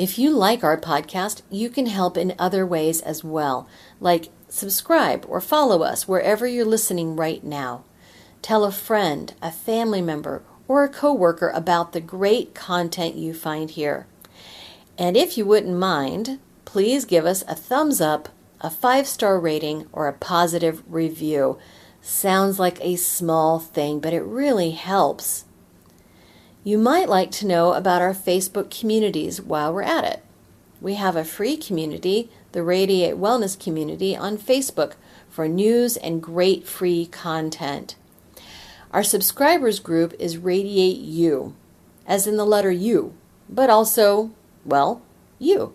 [0.00, 3.68] If you like our podcast, you can help in other ways as well,
[4.00, 7.84] like subscribe or follow us wherever you're listening right now.
[8.40, 13.68] Tell a friend, a family member, or a coworker about the great content you find
[13.68, 14.06] here.
[14.96, 18.30] And if you wouldn't mind, please give us a thumbs up,
[18.62, 21.58] a five star rating, or a positive review.
[22.00, 25.44] Sounds like a small thing, but it really helps.
[26.62, 30.22] You might like to know about our Facebook communities while we're at it.
[30.80, 34.92] We have a free community, the Radiate Wellness Community, on Facebook
[35.30, 37.96] for news and great free content.
[38.92, 41.54] Our subscribers group is Radiate You,
[42.06, 43.14] as in the letter U,
[43.48, 44.30] but also,
[44.64, 45.00] well,
[45.38, 45.74] you.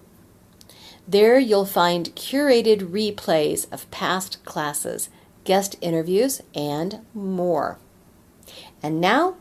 [1.07, 5.09] There you'll find curated replays of past classes,
[5.45, 7.79] guest interviews, and more.
[8.83, 9.37] And now,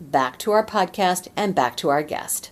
[0.00, 2.50] back to our podcast and back to our guest.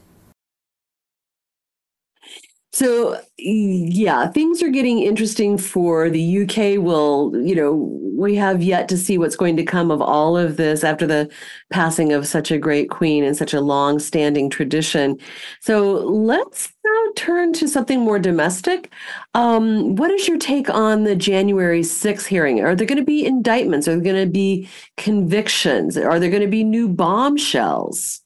[2.76, 6.78] So yeah, things are getting interesting for the UK.
[6.78, 7.72] Will you know
[8.14, 11.30] we have yet to see what's going to come of all of this after the
[11.70, 15.18] passing of such a great queen and such a long-standing tradition.
[15.60, 18.92] So let's now turn to something more domestic.
[19.32, 22.60] Um, what is your take on the January 6th hearing?
[22.60, 23.88] Are there going to be indictments?
[23.88, 25.96] Are there going to be convictions?
[25.96, 28.20] Are there going to be new bombshells?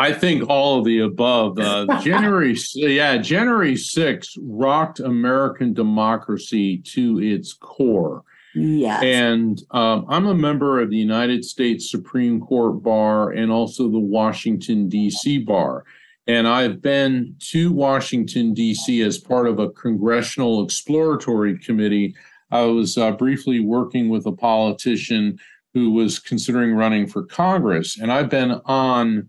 [0.00, 1.58] I think all of the above.
[1.58, 8.24] Uh, January, yeah, January 6th rocked American democracy to its core.
[8.54, 9.02] Yes.
[9.02, 13.98] And um, I'm a member of the United States Supreme Court Bar and also the
[13.98, 15.38] Washington, D.C.
[15.38, 15.84] Bar.
[16.26, 19.02] And I've been to Washington, D.C.
[19.02, 22.14] as part of a congressional exploratory committee.
[22.50, 25.38] I was uh, briefly working with a politician
[25.74, 27.98] who was considering running for Congress.
[27.98, 29.28] And I've been on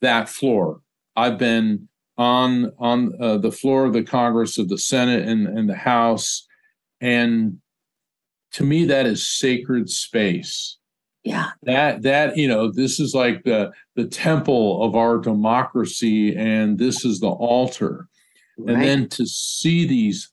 [0.00, 0.80] that floor.
[1.16, 5.68] I've been on on uh, the floor of the Congress of the Senate and, and
[5.68, 6.46] the House,
[7.00, 7.58] and
[8.52, 10.76] to me that is sacred space.
[11.24, 11.50] Yeah.
[11.62, 17.04] That that you know this is like the the temple of our democracy, and this
[17.04, 18.08] is the altar.
[18.56, 18.74] Right.
[18.74, 20.30] And then to see these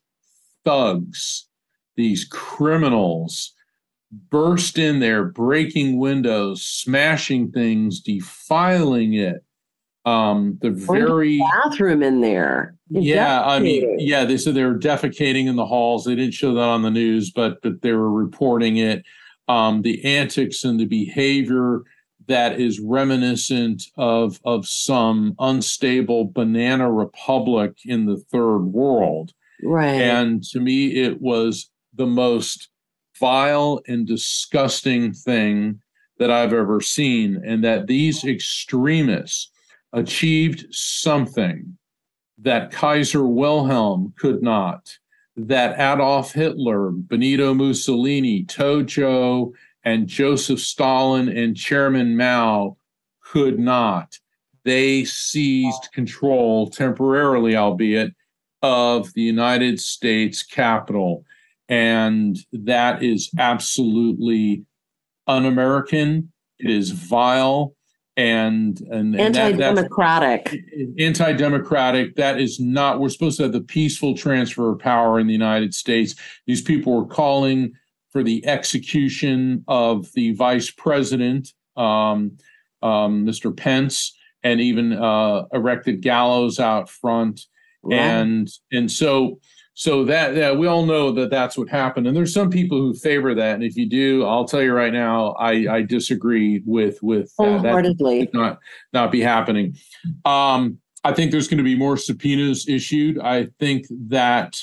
[0.64, 1.48] thugs,
[1.96, 3.52] these criminals
[4.30, 9.44] burst in there, breaking windows, smashing things, defiling it,
[10.06, 12.76] um, the very bathroom in there.
[12.88, 16.04] Yeah, I mean, yeah, they said they were defecating in the halls.
[16.04, 19.04] They didn't show that on the news, but but they were reporting it.
[19.48, 21.82] Um, the antics and the behavior
[22.28, 29.32] that is reminiscent of of some unstable banana republic in the third world.
[29.62, 30.02] Right.
[30.02, 32.68] And to me, it was the most
[33.18, 35.80] vile and disgusting thing
[36.18, 39.50] that I've ever seen, and that these extremists
[39.96, 41.76] achieved something
[42.38, 44.98] that Kaiser Wilhelm could not,
[45.36, 49.52] that Adolf Hitler, Benito Mussolini, Tojo,
[49.84, 52.76] and Joseph Stalin and Chairman Mao
[53.22, 54.18] could not.
[54.64, 58.12] They seized control temporarily, albeit,
[58.62, 61.24] of the United States Capitol.
[61.68, 64.64] And that is absolutely
[65.26, 66.32] un American.
[66.58, 67.75] It is vile
[68.16, 70.56] and and, and anti-democratic.
[70.98, 72.16] Anti-democratic.
[72.16, 75.74] That is not we're supposed to have the peaceful transfer of power in the united
[75.74, 76.14] states.
[76.46, 77.72] These people were calling
[78.10, 82.38] for the execution of the vice president um,
[82.82, 87.42] um, mr pence and even uh, erected gallows out front.
[87.82, 88.00] Right.
[88.00, 89.38] and and so
[89.78, 92.94] so that yeah, we all know that that's what happened, and there's some people who
[92.94, 93.56] favor that.
[93.56, 97.30] And if you do, I'll tell you right now, I, I disagree with with
[97.62, 97.74] that.
[98.22, 98.58] That not
[98.94, 99.76] not be happening.
[100.24, 103.18] Um, I think there's going to be more subpoenas issued.
[103.18, 104.56] I think that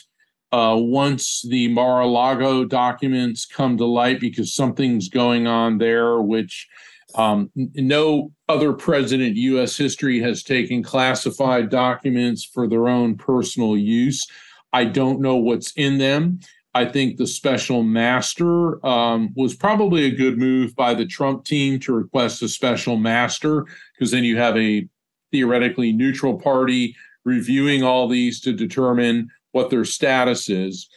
[0.51, 6.67] uh, once the Mar-a-Lago documents come to light, because something's going on there, which
[7.13, 9.77] um, no other president U.S.
[9.77, 14.25] history has taken classified documents for their own personal use.
[14.73, 16.39] I don't know what's in them.
[16.75, 21.79] I think the special master um, was probably a good move by the Trump team
[21.81, 24.87] to request a special master, because then you have a
[25.31, 30.89] theoretically neutral party reviewing all these to determine what their status is.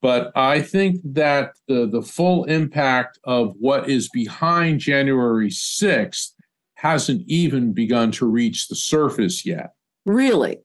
[0.00, 6.32] But I think that the, the full impact of what is behind January 6th
[6.74, 9.72] hasn't even begun to reach the surface yet.
[10.04, 10.58] Really?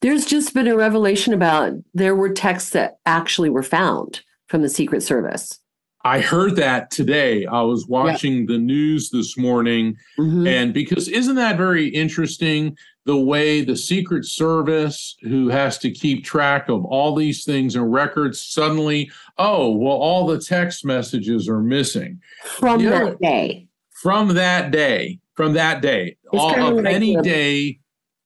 [0.00, 4.68] There's just been a revelation about there were texts that actually were found from the
[4.68, 5.58] Secret Service.
[6.04, 7.46] I heard that today.
[7.46, 9.96] I was watching the news this morning.
[10.18, 10.46] Mm-hmm.
[10.46, 12.76] And because isn't that very interesting?
[13.04, 17.92] The way the Secret Service, who has to keep track of all these things and
[17.92, 22.20] records, suddenly, oh, well, all the text messages are missing.
[22.44, 23.68] From that day.
[23.90, 25.18] From that day.
[25.34, 26.16] From that day.
[26.32, 27.80] All of any day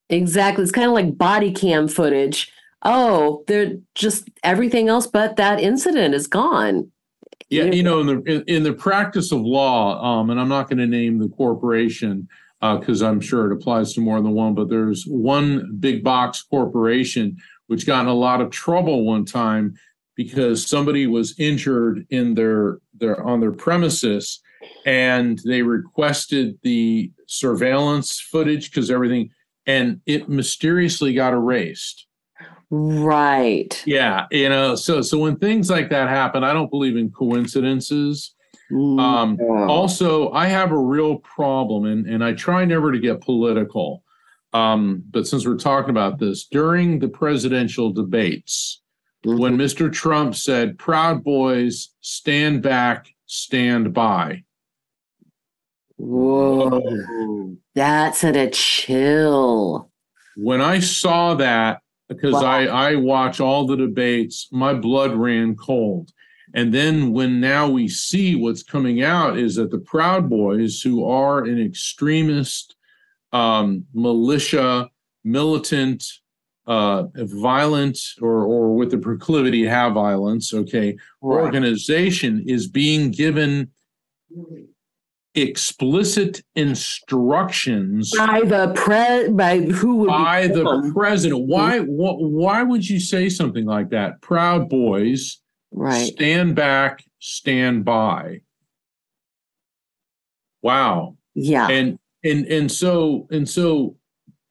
[0.09, 0.63] Exactly.
[0.63, 2.53] It's kind of like body cam footage.
[2.83, 6.91] Oh, they're just everything else but that incident is gone.
[7.49, 10.69] Yeah, you know, in the in, in the practice of law, um, and I'm not
[10.69, 12.29] going to name the corporation
[12.61, 16.43] because uh, I'm sure it applies to more than one, but there's one big box
[16.43, 17.37] corporation
[17.69, 19.75] which got in a lot of trouble one time
[20.17, 24.41] because somebody was injured in their their on their premises
[24.85, 29.31] and they requested the surveillance footage because everything
[29.67, 32.07] and it mysteriously got erased.
[32.71, 33.81] Right.
[33.87, 38.35] Yeah, you know, so so when things like that happen, I don't believe in coincidences.
[38.73, 44.03] Um, also, I have a real problem, and and I try never to get political,
[44.53, 48.83] Um, but since we're talking about this, during the presidential debates,
[49.25, 49.39] mm-hmm.
[49.39, 49.93] when Mr.
[49.93, 54.43] Trump said, Proud Boys, stand back, stand by.
[55.97, 57.57] Whoa.
[57.75, 59.91] That's a chill.
[60.37, 62.43] When I saw that, because wow.
[62.45, 66.11] I, I watch all the debates, my blood ran cold.
[66.55, 71.07] And then when now we see what's coming out is that the Proud Boys, who
[71.07, 72.77] are an extremist,
[73.33, 74.89] um, militia,
[75.25, 76.05] militant,
[76.67, 81.43] uh, violent, or or with the proclivity to have violence, okay, right.
[81.43, 83.71] organization is being given
[85.37, 91.47] explicit instructions by the pre by who would by the president.
[91.47, 94.21] Why wh- why would you say something like that?
[94.23, 95.41] Proud Boys
[95.77, 96.07] Right.
[96.07, 98.41] Stand back, stand by.
[100.63, 101.17] Wow.
[101.35, 101.69] Yeah.
[101.69, 103.97] And and and so and so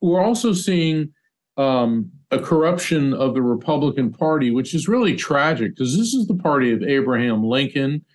[0.01, 1.13] we're also seeing
[1.57, 6.36] um, a corruption of the Republican Party, which is really tragic because this is the
[6.36, 8.05] party of Abraham Lincoln.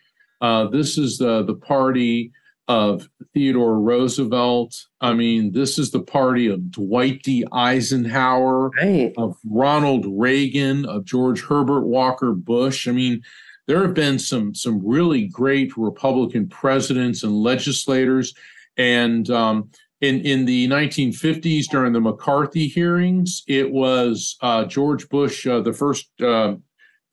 [0.41, 2.33] Uh, this is the the party
[2.71, 4.87] of Theodore Roosevelt.
[5.01, 7.45] I mean, this is the party of Dwight D.
[7.51, 9.13] Eisenhower, right.
[9.19, 12.87] of Ronald Reagan, of George Herbert Walker Bush.
[12.87, 13.23] I mean,
[13.67, 18.35] there have been some some really great Republican presidents and legislators,
[18.77, 25.45] and um, in in the 1950s during the McCarthy hearings, it was uh, George Bush,
[25.45, 26.09] uh, the first.
[26.21, 26.55] Uh,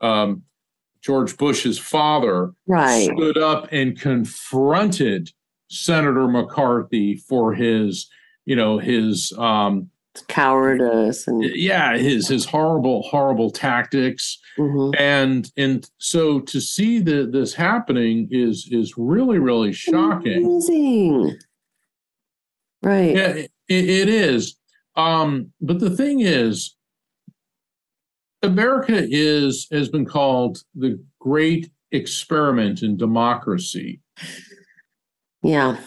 [0.01, 0.43] um,
[1.01, 3.09] George Bush's father right.
[3.15, 5.31] stood up and confronted
[5.69, 8.09] Senator McCarthy for his,
[8.45, 9.89] you know, his um,
[10.27, 14.99] cowardice and yeah, his his horrible horrible tactics, mm-hmm.
[14.99, 20.45] and and so to see that this happening is is really really shocking.
[20.45, 21.37] Amazing,
[22.81, 23.15] right?
[23.15, 24.55] Yeah, it, it is.
[24.95, 26.75] Um, but the thing is,
[28.41, 34.01] America is has been called the great experiment in democracy.
[35.43, 35.77] Yeah.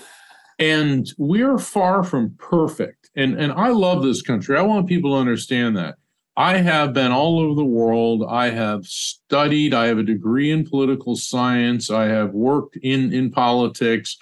[0.58, 3.10] And we're far from perfect.
[3.16, 4.56] And and I love this country.
[4.56, 5.96] I want people to understand that.
[6.36, 8.24] I have been all over the world.
[8.28, 9.74] I have studied.
[9.74, 11.90] I have a degree in political science.
[11.90, 14.16] I have worked in in politics.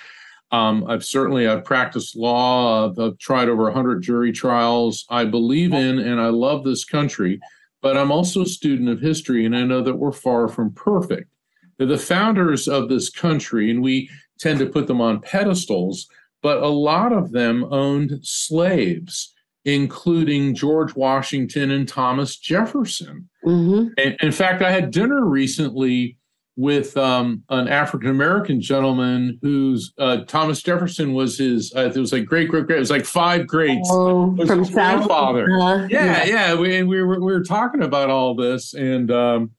[0.50, 2.88] Um, I've certainly I've practiced law.
[2.88, 5.04] I've, I've tried over 100 jury trials.
[5.10, 7.38] I believe in and I love this country,
[7.82, 11.30] but I'm also a student of history, and I know that we're far from perfect.
[11.76, 16.08] The founders of this country, and we tend to put them on pedestals,
[16.42, 19.34] but a lot of them owned slaves,
[19.64, 23.28] including George Washington and Thomas Jefferson.
[23.44, 23.88] Mm-hmm.
[23.98, 26.16] And in fact, I had dinner recently
[26.58, 31.72] with um, an African American gentleman whose uh, Thomas Jefferson was his.
[31.74, 32.76] Uh, it was like great, great, great.
[32.76, 33.88] It was like five greats.
[33.92, 35.48] Oh, from his grandfather.
[35.52, 36.24] Uh, yeah, yeah.
[36.24, 36.54] yeah.
[36.54, 39.52] We, we, were we were talking about all this, and um,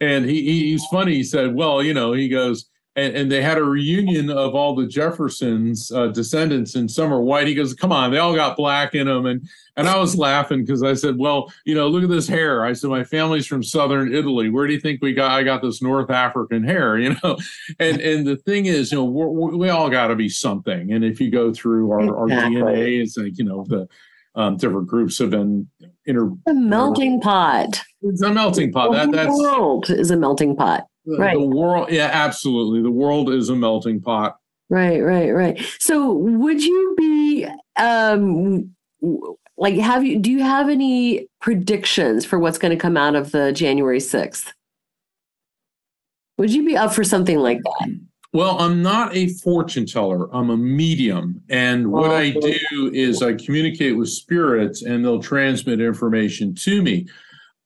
[0.00, 1.14] and he, he's funny.
[1.16, 2.64] He said, "Well, you know," he goes
[2.98, 7.20] and, and, they had a reunion of all the Jeffersons uh, descendants, and some are
[7.20, 7.46] white.
[7.46, 10.64] He goes, "Come on, they all got black in them," and and I was laughing
[10.64, 13.62] because I said, "Well, you know, look at this hair." I said, "My family's from
[13.62, 14.50] southern Italy.
[14.50, 15.30] Where do you think we got?
[15.30, 17.38] I got this North African hair, you know."
[17.78, 20.92] And and the thing is, you know, we're, we all got to be something.
[20.92, 22.60] And if you go through our, exactly.
[22.60, 23.88] our DNA, it's like you know the
[24.34, 25.68] um, different groups have been
[26.06, 26.30] inter.
[26.46, 27.80] A melting pot.
[28.02, 28.92] It's a melting pot.
[28.92, 30.86] That, that's the world is a melting pot
[31.16, 31.34] right.
[31.34, 32.82] the world yeah absolutely.
[32.82, 34.38] The world is a melting pot.
[34.70, 35.60] Right right right.
[35.78, 37.46] So would you be
[37.76, 38.74] um
[39.58, 43.32] like have you do you have any predictions for what's going to come out of
[43.32, 44.52] the january 6th
[46.36, 48.00] would you be up for something like that?
[48.32, 50.34] Well i'm not a fortune teller.
[50.34, 51.42] I'm a medium.
[51.48, 52.40] And what i oh.
[52.40, 57.06] do is i communicate with spirits and they'll transmit information to me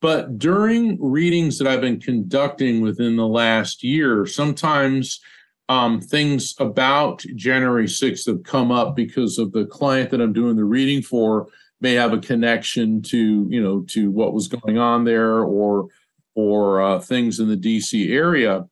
[0.03, 5.21] but during readings that I've been conducting within the last year, sometimes
[5.69, 10.57] um, things about January 6th have come up because of the client that I'm doing
[10.57, 11.47] the reading for
[11.81, 15.87] may have a connection to, you know, to what was going on there or
[16.35, 18.67] or uh, things in the DC area.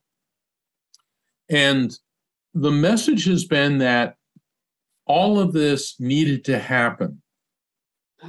[1.48, 1.96] And
[2.54, 4.16] the message has been that
[5.06, 7.22] all of this needed to happen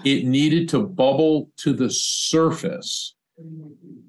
[0.03, 3.15] it needed to bubble to the surface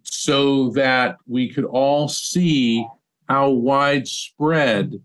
[0.03, 2.87] so that we could all see
[3.29, 5.01] how widespread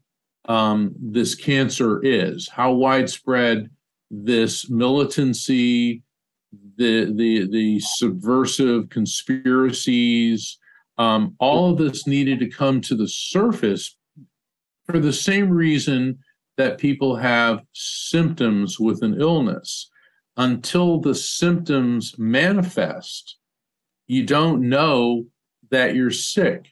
[0.45, 3.69] um, this cancer is, how widespread
[4.09, 6.01] this militancy,
[6.77, 10.57] the the the subversive conspiracies,
[10.97, 13.97] um, all of this needed to come to the surface
[14.85, 16.17] for the same reason
[16.55, 19.89] that people have symptoms with an illness
[20.37, 23.37] until the symptoms manifest,
[24.05, 25.25] you don't know
[25.71, 26.71] that you're sick.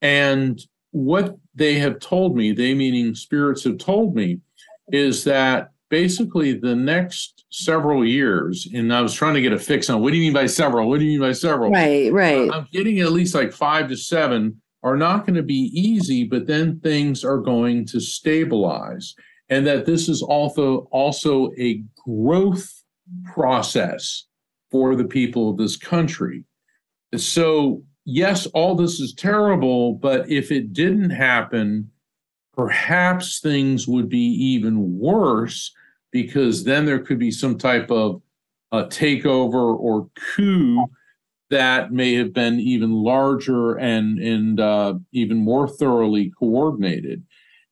[0.00, 0.60] And
[0.92, 4.38] what they have told me, they meaning spirits have told me,
[4.88, 9.90] is that basically the next several years, and I was trying to get a fix
[9.90, 10.88] on what do you mean by several?
[10.88, 11.70] What do you mean by several?
[11.70, 12.50] Right, right.
[12.52, 16.46] I'm getting at least like five to seven are not going to be easy, but
[16.46, 19.14] then things are going to stabilize.
[19.48, 22.83] And that this is also also a growth
[23.24, 24.24] process
[24.70, 26.44] for the people of this country.
[27.16, 31.90] So, yes, all this is terrible, but if it didn't happen,
[32.56, 35.72] perhaps things would be even worse
[36.10, 38.22] because then there could be some type of
[38.72, 40.86] a takeover or coup
[41.50, 47.24] that may have been even larger and and uh, even more thoroughly coordinated.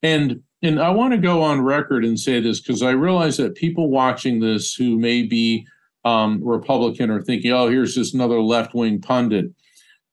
[0.03, 3.57] And and I want to go on record and say this because I realize that
[3.57, 5.67] people watching this who may be
[6.05, 9.47] um, Republican are thinking, "Oh, here's just another left wing pundit."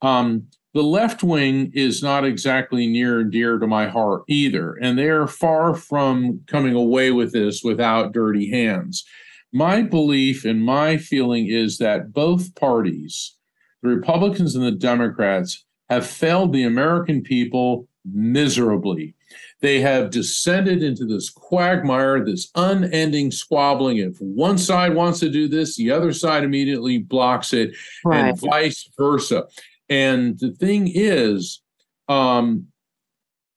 [0.01, 4.97] Um, the left wing is not exactly near and dear to my heart either, and
[4.97, 9.03] they are far from coming away with this without dirty hands.
[9.51, 13.35] My belief and my feeling is that both parties,
[13.81, 19.15] the Republicans and the Democrats, have failed the American people miserably.
[19.61, 23.97] They have descended into this quagmire, this unending squabbling.
[23.97, 27.75] If one side wants to do this, the other side immediately blocks it,
[28.05, 28.29] right.
[28.29, 29.47] and vice versa.
[29.89, 31.61] And the thing is,
[32.07, 32.67] um,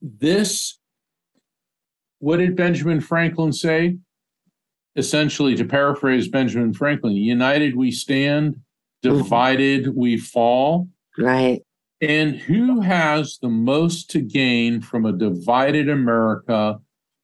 [0.00, 0.78] this,
[2.18, 3.98] what did Benjamin Franklin say?
[4.96, 9.16] Essentially, to paraphrase Benjamin Franklin, united we stand, mm-hmm.
[9.16, 9.98] divided mm-hmm.
[10.00, 10.88] we fall.
[11.16, 11.62] Right.
[12.02, 16.80] And who has the most to gain from a divided America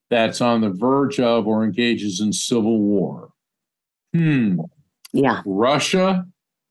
[0.09, 3.31] that's on the verge of or engages in civil war?
[4.15, 4.61] Hmm.
[5.13, 5.43] Yeah.
[5.45, 6.27] Russia,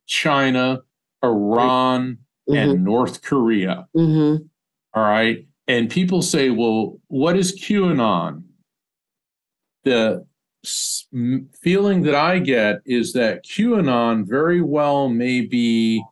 [0.05, 0.79] China,
[1.21, 2.55] Iran, mm-hmm.
[2.55, 3.87] and North Korea.
[3.93, 4.43] Mm-hmm.
[4.93, 5.45] All right.
[5.67, 8.43] And people say, well, what is QAnon?
[9.83, 10.25] The
[11.61, 16.03] feeling that I get is that QAnon very well may be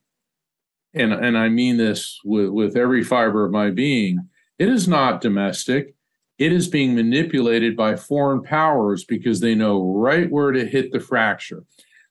[0.96, 4.28] and, and I mean this with, with every fiber of my being,
[4.58, 5.96] it is not domestic.
[6.38, 11.00] It is being manipulated by foreign powers because they know right where to hit the
[11.00, 11.64] fracture.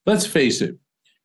[0.05, 0.77] Let's face it,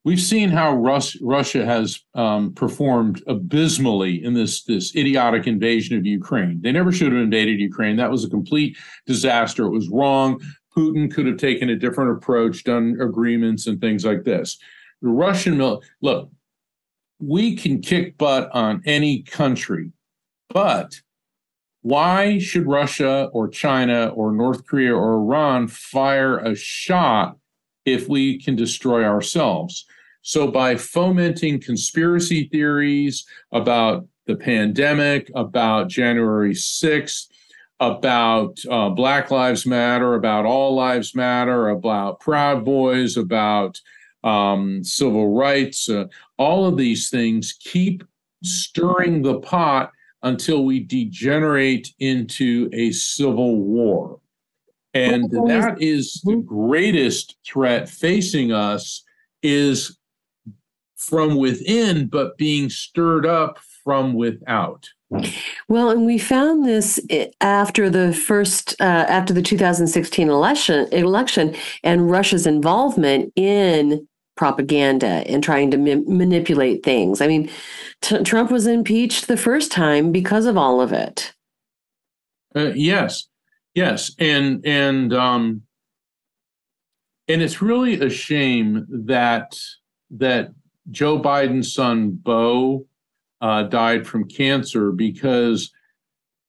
[0.04, 6.06] we've seen how Rus- Russia has um, performed abysmally in this, this idiotic invasion of
[6.06, 6.60] Ukraine.
[6.62, 7.96] They never should have invaded Ukraine.
[7.96, 9.64] That was a complete disaster.
[9.66, 10.40] It was wrong.
[10.76, 14.58] Putin could have taken a different approach, done agreements and things like this.
[15.02, 16.30] The Russian mil- look,
[17.20, 19.92] we can kick butt on any country,
[20.48, 21.00] but
[21.82, 27.36] why should Russia or China or North Korea or Iran fire a shot
[27.86, 29.86] if we can destroy ourselves?
[30.22, 37.28] So, by fomenting conspiracy theories about the pandemic, about January 6th,
[37.80, 43.80] about uh, Black Lives Matter, about All Lives Matter, about Proud Boys, about
[44.24, 46.04] um, civil rights, uh,
[46.38, 48.04] all of these things keep
[48.42, 49.92] stirring the pot
[50.22, 54.20] until we degenerate into a civil war.
[54.92, 59.04] And that is the greatest threat facing us
[59.42, 59.96] is
[60.96, 64.88] from within, but being stirred up from without.
[65.68, 67.00] Well, and we found this
[67.40, 74.06] after the first, uh, after the 2016 election, election, and Russia's involvement in
[74.40, 77.20] propaganda and trying to ma- manipulate things.
[77.20, 77.50] I mean,
[78.00, 81.34] t- Trump was impeached the first time because of all of it.
[82.56, 83.28] Uh, yes,
[83.74, 85.60] yes, and and um,
[87.28, 89.60] and it's really a shame that
[90.12, 90.54] that
[90.90, 92.86] Joe Biden's son Beau
[93.42, 95.70] uh, died from cancer because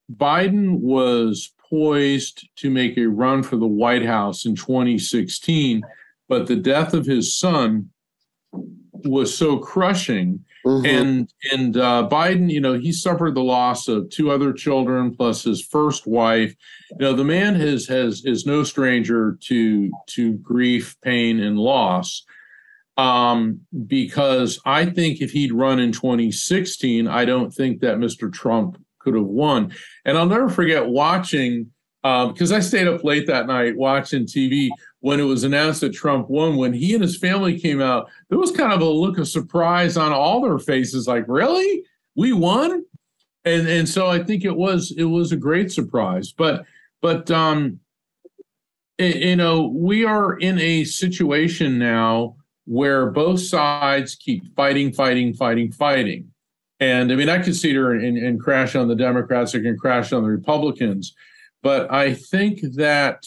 [0.10, 5.84] Biden was poised to make a run for the White House in 2016
[6.32, 7.90] but the death of his son
[8.54, 10.46] was so crushing.
[10.66, 10.86] Mm-hmm.
[10.86, 15.44] And and uh, Biden, you know, he suffered the loss of two other children plus
[15.44, 16.56] his first wife.
[16.92, 22.24] You know, the man has has is no stranger to to grief, pain, and loss.
[22.96, 28.32] Um, because I think if he'd run in 2016, I don't think that Mr.
[28.32, 29.74] Trump could have won.
[30.06, 31.72] And I'll never forget watching
[32.02, 34.70] because um, I stayed up late that night watching TV
[35.02, 38.40] when it was announced that Trump won, when he and his family came out, there
[38.40, 41.84] was kind of a look of surprise on all their faces, like, really?
[42.16, 42.86] We won?
[43.46, 46.32] And and so I think it was it was a great surprise.
[46.32, 46.66] But
[47.02, 47.80] but um
[49.00, 52.36] you know, we are in a situation now
[52.66, 56.32] where both sides keep fighting, fighting, fighting, fighting.
[56.80, 59.78] And I mean, I could see her and, and crash on the Democrats, I can
[59.78, 61.16] crash on the Republicans.
[61.64, 63.24] But I think that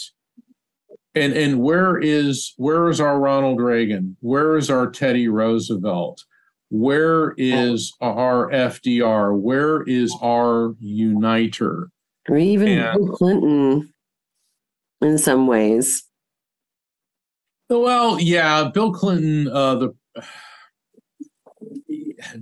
[1.14, 4.16] and and where is where is our Ronald Reagan?
[4.20, 6.24] Where is our Teddy Roosevelt?
[6.70, 9.38] Where is our FDR?
[9.38, 11.90] Where is our uniter?
[12.28, 13.92] Or even and, Bill Clinton
[15.00, 16.02] in some ways.
[17.68, 19.94] Well, yeah, Bill Clinton, uh, the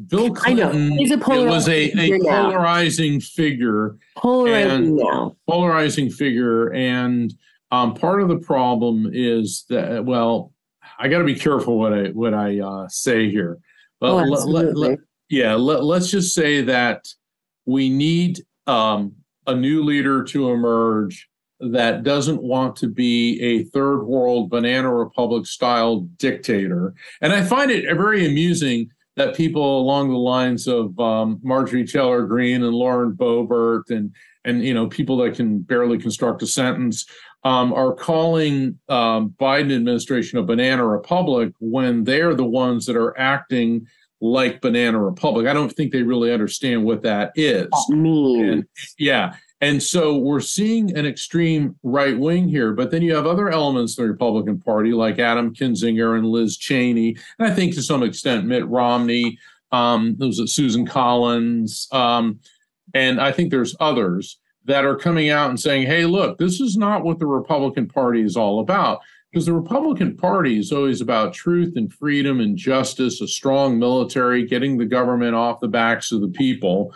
[0.08, 3.96] Bill Clinton He's a was a, a polarizing figure.
[4.16, 5.36] Polarizing now.
[5.48, 6.72] Polarizing figure.
[6.72, 7.32] And
[7.70, 10.52] um, part of the problem is that, well,
[10.98, 13.58] I got to be careful what I what I uh, say here.
[14.00, 17.08] But oh, let, yeah, let, let's just say that
[17.64, 19.14] we need um,
[19.46, 21.28] a new leader to emerge
[21.60, 26.92] that doesn't want to be a third world banana republic style dictator.
[27.20, 32.24] And I find it very amusing that people along the lines of um, Marjorie Taylor
[32.26, 37.06] Greene and Lauren Boebert and and you know people that can barely construct a sentence
[37.44, 43.18] um, are calling um, Biden administration a banana republic when they're the ones that are
[43.18, 43.86] acting
[44.20, 45.48] like banana republic.
[45.48, 47.68] I don't think they really understand what that is.
[48.52, 48.64] And,
[48.98, 53.48] yeah, and so we're seeing an extreme right wing here, but then you have other
[53.48, 57.82] elements in the Republican Party like Adam Kinzinger and Liz Cheney, and I think to
[57.82, 59.38] some extent Mitt Romney,
[59.70, 62.40] um, was Susan Collins, um,
[62.92, 66.76] and I think there's others that are coming out and saying, "Hey, look, this is
[66.76, 69.00] not what the Republican Party is all about."
[69.30, 74.44] Because the Republican Party is always about truth and freedom and justice, a strong military,
[74.44, 76.92] getting the government off the backs of the people.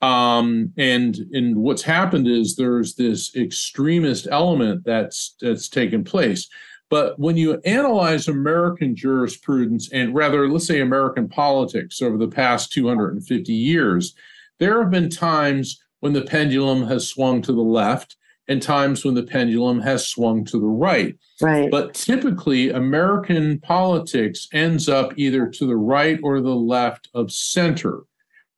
[0.00, 6.48] Um, and and what's happened is there's this extremist element that's that's taken place.
[6.90, 12.72] But when you analyze American jurisprudence and rather, let's say American politics over the past
[12.72, 14.14] 250 years,
[14.58, 18.16] there have been times when the pendulum has swung to the left
[18.48, 21.14] and times when the pendulum has swung to the right.
[21.42, 21.70] Right.
[21.70, 28.00] But typically, American politics ends up either to the right or the left of center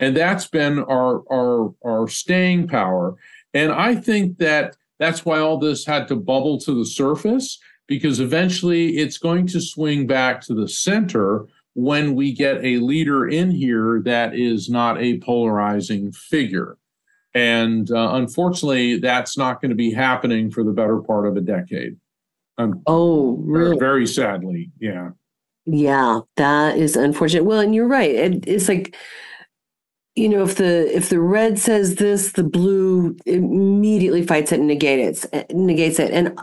[0.01, 3.15] and that's been our our our staying power.
[3.55, 8.21] And i think that that's why all this had to bubble to the surface because
[8.21, 13.51] eventually it's going to swing back to the center when we get a leader in
[13.51, 16.77] here that is not a polarizing figure.
[17.35, 21.41] And uh, unfortunately that's not going to be happening for the better part of a
[21.41, 21.97] decade.
[22.59, 23.79] Um, oh really?
[23.79, 25.11] very sadly yeah.
[25.65, 27.45] Yeah that is unfortunate.
[27.45, 28.11] Well and you're right.
[28.11, 28.97] It, it's like
[30.15, 34.69] you know if the if the red says this the blue immediately fights it and
[34.69, 36.11] negates it negates it.
[36.11, 36.39] And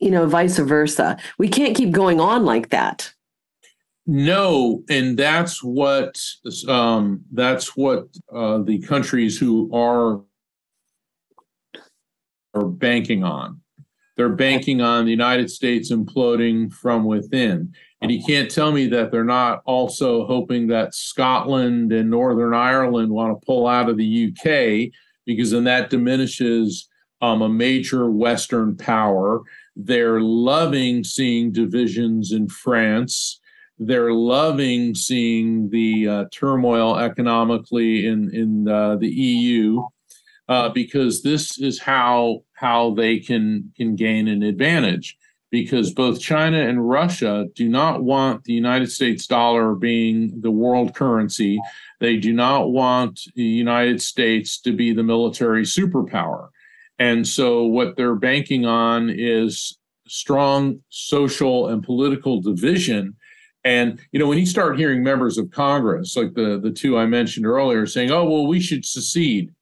[0.00, 1.16] you know vice versa.
[1.38, 3.12] We can't keep going on like that.
[4.06, 6.22] No and that's what
[6.68, 10.22] um that's what uh the countries who are
[12.54, 13.60] are banking on.
[14.16, 19.10] They're banking on the united states imploding from within and you can't tell me that
[19.10, 24.32] they're not also hoping that Scotland and Northern Ireland want to pull out of the
[24.32, 24.92] UK
[25.24, 26.88] because then that diminishes
[27.22, 29.40] um, a major Western power.
[29.74, 33.40] They're loving seeing divisions in France.
[33.78, 39.82] They're loving seeing the uh, turmoil economically in in uh, the EU
[40.48, 45.16] uh, because this is how how they can can gain an advantage
[45.50, 50.94] because both China and Russia do not want the United States dollar being the world
[50.94, 51.60] currency.
[52.00, 56.48] They do not want the United States to be the military superpower.
[56.98, 59.78] And so, what they're banking on is
[60.08, 63.16] strong social and political division.
[63.64, 67.06] And you know, when you start hearing members of Congress, like the the two I
[67.06, 69.52] mentioned earlier, saying, "Oh, well, we should secede,"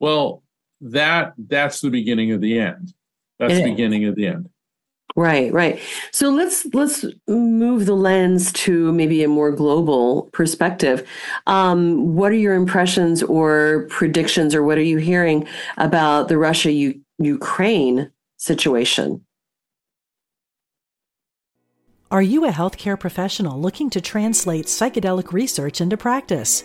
[0.00, 0.42] well,
[0.80, 2.92] that that's the beginning of the end.
[3.38, 4.48] That's the beginning of the end.
[5.14, 5.78] Right, right.
[6.10, 11.06] So let's let's move the lens to maybe a more global perspective.
[11.46, 15.46] Um, what are your impressions or predictions, or what are you hearing
[15.76, 19.24] about the Russia Ukraine situation?
[22.10, 26.64] Are you a healthcare professional looking to translate psychedelic research into practice?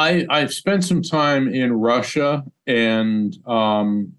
[0.00, 4.14] I I've spent some time in Russia and um,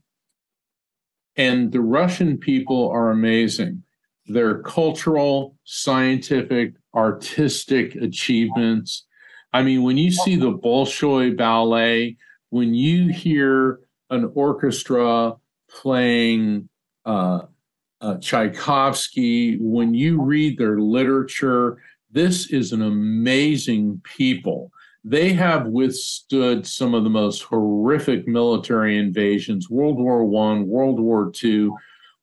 [1.36, 3.84] and the Russian people are amazing.
[4.27, 9.05] Their cultural, scientific, artistic achievements.
[9.53, 12.17] I mean, when you see the Bolshoi ballet,
[12.51, 13.79] when you hear
[14.09, 15.34] an orchestra
[15.69, 16.69] playing
[17.05, 17.41] uh,
[18.01, 24.71] uh, Tchaikovsky, when you read their literature, this is an amazing people
[25.04, 31.32] they have withstood some of the most horrific military invasions, World War One, World War
[31.34, 31.76] Two,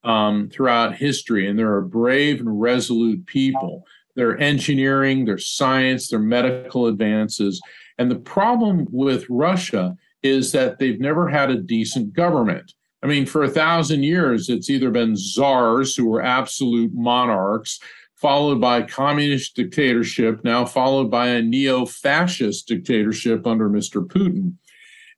[0.04, 3.84] um, throughout history, and they're a brave and resolute people.
[4.14, 7.60] Their engineering, their science, their medical advances,
[7.98, 12.74] and the problem with Russia is that they've never had a decent government.
[13.02, 17.78] I mean, for a thousand years, it's either been czars who were absolute monarchs
[18.18, 24.04] followed by communist dictatorship, now followed by a neo fascist dictatorship under Mr.
[24.04, 24.54] Putin.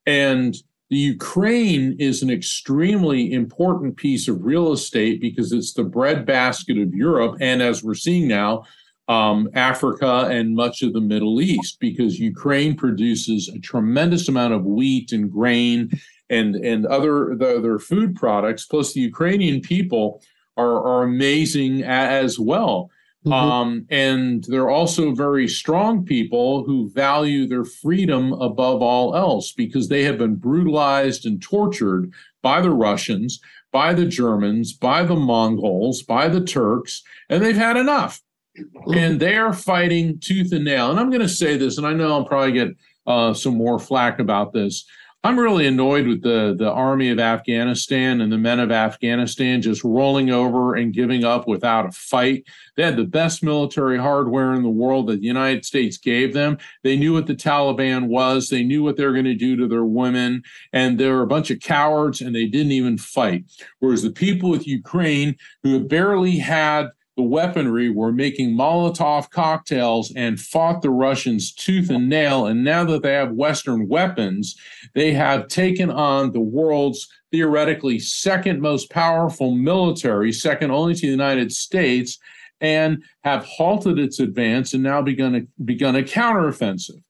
[0.06, 0.54] And
[0.90, 6.94] the Ukraine is an extremely important piece of real estate because it's the breadbasket of
[6.94, 7.38] Europe.
[7.40, 8.64] And as we're seeing now,
[9.08, 14.64] um, Africa and much of the Middle East, because Ukraine produces a tremendous amount of
[14.64, 15.90] wheat and grain
[16.28, 18.66] and, and other, the other food products.
[18.66, 20.22] Plus, the Ukrainian people
[20.60, 22.90] are, are amazing as well.
[23.26, 23.32] Mm-hmm.
[23.32, 29.88] Um, and they're also very strong people who value their freedom above all else because
[29.88, 33.40] they have been brutalized and tortured by the Russians,
[33.72, 38.22] by the Germans, by the Mongols, by the Turks, and they've had enough.
[38.58, 38.94] Mm-hmm.
[38.94, 40.90] And they are fighting tooth and nail.
[40.90, 43.78] And I'm going to say this, and I know I'll probably get uh, some more
[43.78, 44.86] flack about this.
[45.22, 49.84] I'm really annoyed with the the army of Afghanistan and the men of Afghanistan just
[49.84, 52.44] rolling over and giving up without a fight.
[52.76, 56.56] They had the best military hardware in the world that the United States gave them.
[56.84, 58.48] They knew what the Taliban was.
[58.48, 60.42] They knew what they were going to do to their women,
[60.72, 63.44] and they were a bunch of cowards, and they didn't even fight.
[63.80, 70.40] Whereas the people with Ukraine, who barely had the weaponry were making Molotov cocktails and
[70.40, 72.46] fought the Russians tooth and nail.
[72.46, 74.56] And now that they have Western weapons,
[74.94, 81.08] they have taken on the world's theoretically second most powerful military, second only to the
[81.08, 82.18] United States,
[82.62, 87.02] and have halted its advance and now begun a, begun a counteroffensive.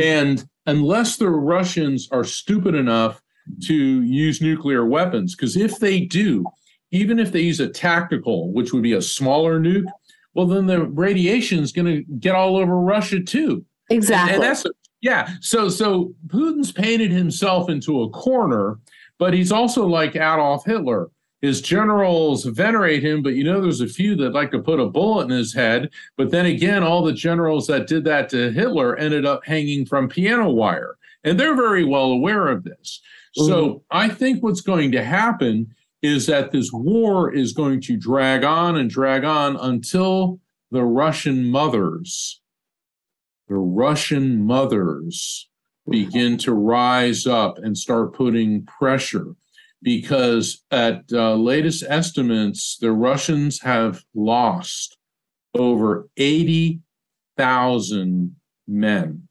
[0.00, 3.20] And unless the Russians are stupid enough
[3.64, 6.46] to use nuclear weapons, because if they do,
[6.92, 9.90] even if they use a tactical, which would be a smaller nuke,
[10.34, 13.64] well, then the radiation is going to get all over Russia too.
[13.90, 14.34] Exactly.
[14.34, 14.64] And, and that's
[15.00, 15.30] yeah.
[15.40, 18.78] So so Putin's painted himself into a corner,
[19.18, 21.10] but he's also like Adolf Hitler.
[21.40, 24.86] His generals venerate him, but you know there's a few that like to put a
[24.86, 25.90] bullet in his head.
[26.16, 30.08] But then again, all the generals that did that to Hitler ended up hanging from
[30.08, 33.00] piano wire, and they're very well aware of this.
[33.36, 33.48] Mm-hmm.
[33.48, 38.44] So I think what's going to happen is that this war is going to drag
[38.44, 40.40] on and drag on until
[40.72, 42.40] the Russian mothers,
[43.48, 45.48] the Russian mothers
[45.88, 49.34] begin to rise up and start putting pressure.
[49.82, 54.96] Because at uh, latest estimates, the Russians have lost
[55.54, 58.36] over 80,000
[58.68, 59.26] men.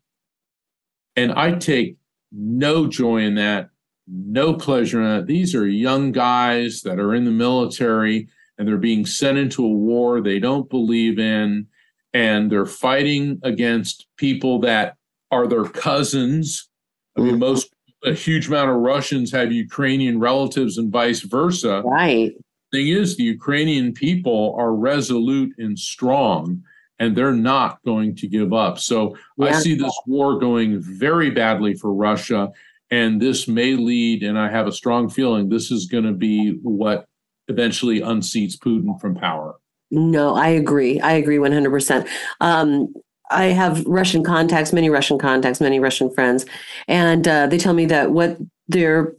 [1.15, 1.95] And I take
[2.31, 3.70] no joy in that
[4.11, 5.27] no pleasure in it.
[5.27, 9.69] These are young guys that are in the military and they're being sent into a
[9.69, 11.65] war they don't believe in,
[12.13, 14.97] and they're fighting against people that
[15.31, 16.69] are their cousins.
[17.17, 17.39] I mean, mm-hmm.
[17.39, 21.81] most a huge amount of Russians have Ukrainian relatives and vice versa.
[21.85, 22.33] Right.
[22.71, 26.63] Thing is, the Ukrainian people are resolute and strong,
[26.99, 28.79] and they're not going to give up.
[28.79, 29.47] So yeah.
[29.47, 32.49] I see this war going very badly for Russia.
[32.91, 36.59] And this may lead, and I have a strong feeling this is going to be
[36.61, 37.07] what
[37.47, 39.55] eventually unseats Putin from power.
[39.91, 40.99] No, I agree.
[40.99, 42.07] I agree 100%.
[42.41, 42.93] Um,
[43.29, 46.45] I have Russian contacts, many Russian contacts, many Russian friends,
[46.87, 48.37] and uh, they tell me that what
[48.67, 49.15] their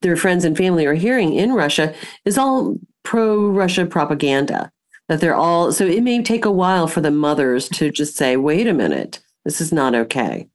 [0.00, 1.94] their friends and family are hearing in Russia
[2.24, 4.72] is all pro Russia propaganda.
[5.08, 8.36] That they're all so it may take a while for the mothers to just say,
[8.36, 10.48] "Wait a minute, this is not okay."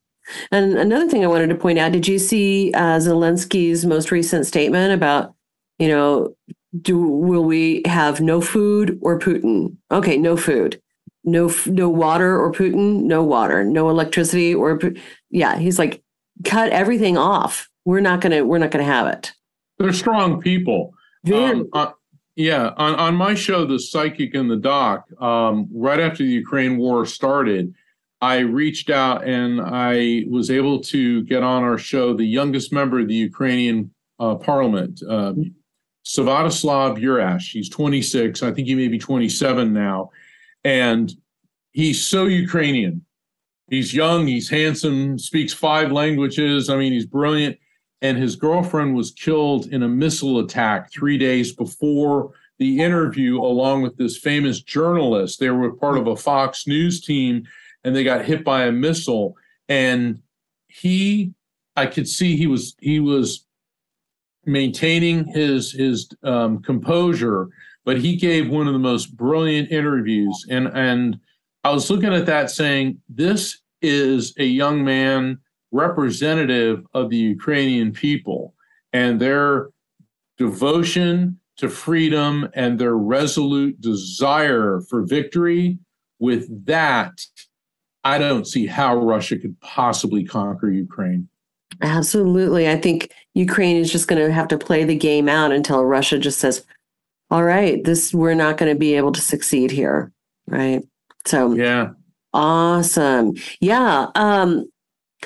[0.52, 4.46] And another thing I wanted to point out: Did you see uh, Zelensky's most recent
[4.46, 5.34] statement about,
[5.80, 6.36] you know,
[6.82, 9.78] do will we have no food or Putin?
[9.92, 10.82] Okay, no food,
[11.24, 14.80] no no water or Putin, no water, no electricity or
[15.30, 15.58] yeah.
[15.58, 16.04] He's like,
[16.44, 17.70] cut everything off.
[17.86, 19.34] We're not gonna we're not gonna have it.
[19.78, 20.94] They're strong people.
[21.34, 21.92] Um, uh,
[22.38, 26.78] yeah, on, on my show, The Psychic and the Doc, um, right after the Ukraine
[26.78, 27.74] war started,
[28.22, 33.00] I reached out and I was able to get on our show the youngest member
[33.00, 35.34] of the Ukrainian uh, parliament, uh,
[36.06, 37.52] Sviatoslav Yurash.
[37.52, 38.42] He's 26.
[38.42, 40.10] I think he may be 27 now.
[40.64, 41.14] And
[41.74, 43.06] he's so Ukrainian.
[43.70, 46.70] He's young, he's handsome, speaks five languages.
[46.70, 47.58] I mean, he's brilliant.
[48.02, 53.82] And his girlfriend was killed in a missile attack three days before the interview, along
[53.82, 55.40] with this famous journalist.
[55.40, 57.44] They were part of a Fox News team
[57.84, 59.36] and they got hit by a missile.
[59.70, 60.22] And
[60.68, 61.34] he,
[61.76, 63.46] I could see he was, he was
[64.48, 67.50] maintaining his his um, composure,
[67.86, 70.46] but he gave one of the most brilliant interviews.
[70.50, 71.20] And and
[71.64, 75.40] I was looking at that saying, this is a young man
[75.72, 78.54] representative of the Ukrainian people
[78.94, 79.70] and their
[80.38, 85.78] devotion to freedom and their resolute desire for victory.
[86.20, 87.22] With that,
[88.08, 91.28] I don't see how Russia could possibly conquer Ukraine.
[91.82, 92.70] Absolutely.
[92.70, 96.18] I think Ukraine is just going to have to play the game out until Russia
[96.18, 96.66] just says,
[97.30, 100.14] all right, this we're not going to be able to succeed here.
[100.48, 100.84] Right.
[101.26, 101.90] So yeah.
[102.34, 103.34] Awesome.
[103.60, 104.08] Yeah.
[104.16, 104.70] Um,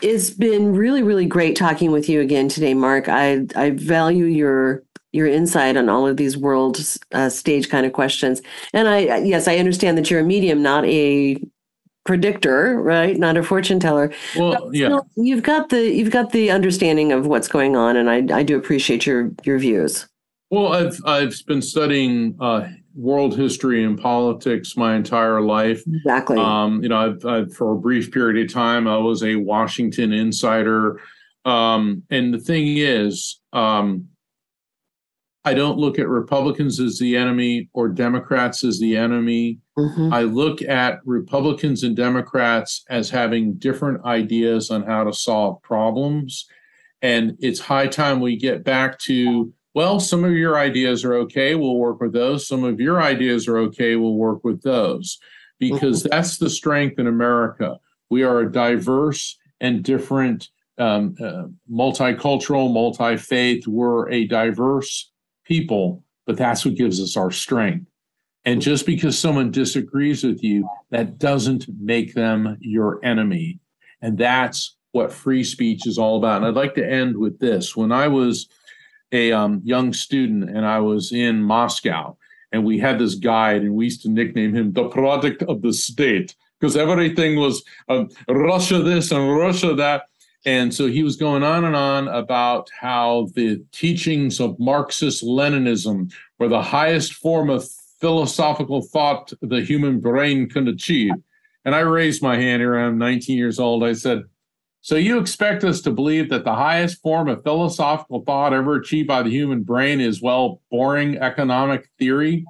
[0.02, 3.08] it's been really, really great talking with you again today, Mark.
[3.10, 6.80] I I value your your insight on all of these world
[7.12, 8.42] uh, stage kind of questions.
[8.74, 11.38] And I yes, I understand that you're a medium, not a
[12.04, 13.18] predictor, right?
[13.18, 14.12] Not a fortune teller.
[14.36, 15.00] Well, yeah.
[15.16, 18.58] You've got the you've got the understanding of what's going on, and I I do
[18.58, 20.08] appreciate your your views.
[20.50, 25.84] Well, I've I've been studying uh, world history and politics my entire life.
[25.88, 26.38] Exactly.
[26.38, 30.12] Um, you know, I've, I've, for a brief period of time, I was a Washington
[30.12, 31.00] insider.
[31.46, 34.08] Um, and the thing is, um,
[35.44, 39.60] I don't look at Republicans as the enemy or Democrats as the enemy.
[39.78, 40.14] Mm-hmm.
[40.14, 46.46] I look at Republicans and Democrats as having different ideas on how to solve problems.
[47.02, 51.56] And it's high time we get back to well, some of your ideas are okay,
[51.56, 52.48] we'll work with those.
[52.48, 55.18] Some of your ideas are okay, we'll work with those.
[55.60, 56.10] Because mm-hmm.
[56.10, 57.78] that's the strength in America.
[58.10, 63.68] We are a diverse and different, um, uh, multicultural, multi faith.
[63.68, 65.12] We're a diverse
[65.46, 67.88] people, but that's what gives us our strength.
[68.46, 73.60] And just because someone disagrees with you, that doesn't make them your enemy.
[74.02, 76.38] And that's what free speech is all about.
[76.38, 77.76] And I'd like to end with this.
[77.76, 78.48] When I was
[79.12, 82.18] a um, young student and I was in Moscow,
[82.52, 85.72] and we had this guide, and we used to nickname him the product of the
[85.72, 90.04] state because everything was uh, Russia this and Russia that.
[90.46, 96.12] And so he was going on and on about how the teachings of Marxist Leninism
[96.40, 97.68] were the highest form of
[98.00, 101.14] philosophical thought the human brain can achieve.
[101.64, 102.76] And I raised my hand here.
[102.76, 103.84] I'm 19 years old.
[103.84, 104.24] I said,
[104.82, 109.08] So you expect us to believe that the highest form of philosophical thought ever achieved
[109.08, 112.46] by the human brain is, well, boring economic theory?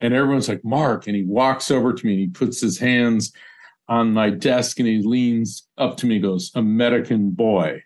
[0.00, 1.06] And everyone's like, Mark.
[1.06, 3.32] And he walks over to me and he puts his hands
[3.88, 7.82] on my desk and he leans up to me goes, American boy.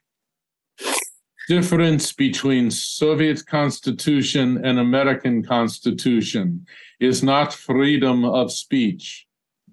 [1.49, 6.67] Difference between Soviet Constitution and American Constitution
[7.01, 9.27] is not freedom of speech,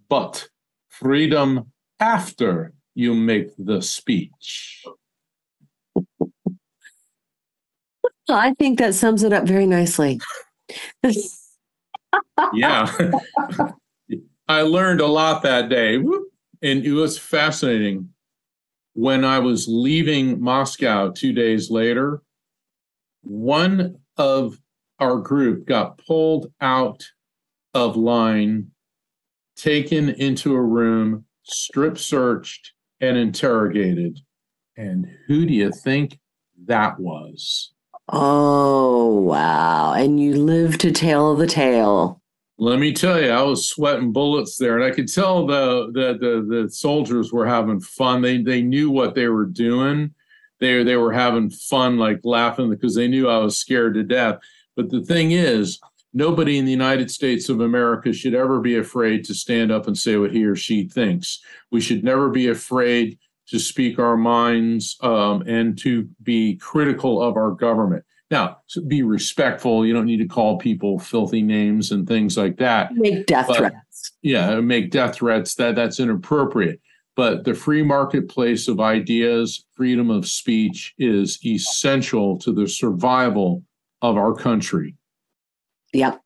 [0.07, 0.47] but
[0.87, 4.85] freedom after you make the speech.
[8.29, 10.19] I think that sums it up very nicely.
[12.53, 12.89] yeah.
[14.47, 18.09] I learned a lot that day, and it was fascinating.
[18.93, 22.21] When I was leaving Moscow two days later,
[23.21, 24.59] one of
[24.99, 27.03] our group got pulled out
[27.73, 28.71] of line,
[29.57, 32.71] taken into a room, strip searched,
[33.01, 34.19] and interrogated.
[34.77, 36.19] And who do you think
[36.65, 37.73] that was?
[38.09, 39.93] Oh, wow.
[39.93, 42.21] And you live to tell the tale.
[42.57, 46.17] Let me tell you, I was sweating bullets there, and I could tell the the
[46.17, 48.21] the, the soldiers were having fun.
[48.21, 50.13] They they knew what they were doing.
[50.59, 54.39] They they were having fun, like laughing because they knew I was scared to death.
[54.77, 55.79] But the thing is,
[56.13, 59.97] nobody in the United States of America should ever be afraid to stand up and
[59.97, 61.41] say what he or she thinks.
[61.71, 67.35] We should never be afraid to speak our minds um, and to be critical of
[67.35, 68.05] our government.
[68.31, 68.57] Now,
[68.87, 69.85] be respectful.
[69.85, 72.91] You don't need to call people filthy names and things like that.
[72.93, 74.11] Make death but, threats.
[74.23, 75.53] Yeah, make death threats.
[75.55, 76.79] That that's inappropriate.
[77.15, 83.63] but the free marketplace of ideas, freedom of speech is essential to the survival
[84.01, 84.95] of our country.
[85.93, 86.19] Yep,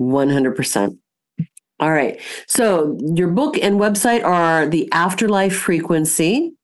[0.00, 0.98] 100%.
[1.78, 2.18] All right.
[2.48, 6.54] So your book and website are the Afterlife Frequency,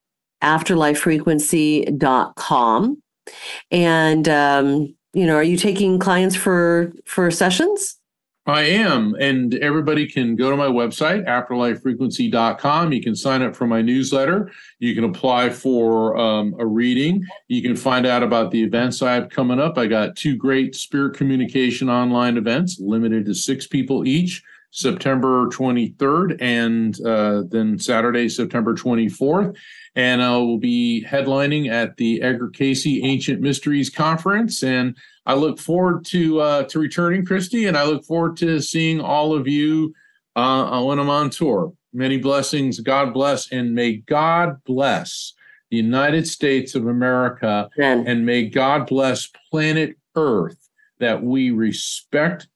[0.43, 3.03] afterlifefrequency.com.
[3.70, 7.99] And um, you know, are you taking clients for for sessions?
[8.45, 9.14] I am.
[9.20, 12.93] And everybody can go to my website, afterlifefrequency.com.
[12.93, 14.51] You can sign up for my newsletter.
[14.80, 17.24] You can apply for um, a reading.
[17.47, 19.78] You can find out about the events I have coming up.
[19.78, 24.43] I got two great spirit communication online events, limited to six people each.
[24.74, 29.55] September 23rd and uh, then Saturday, September 24th.
[29.95, 34.62] And I will be headlining at the Edgar Cayce Ancient Mysteries Conference.
[34.62, 39.01] And I look forward to uh, to returning, Christy, and I look forward to seeing
[39.01, 39.95] all of you
[40.36, 41.72] uh, when I'm on tour.
[41.93, 42.80] Many blessings.
[42.80, 45.34] God bless, and may God bless
[45.70, 48.07] the United States of America, Amen.
[48.07, 50.59] and may God bless planet Earth.
[51.01, 52.47] That we respect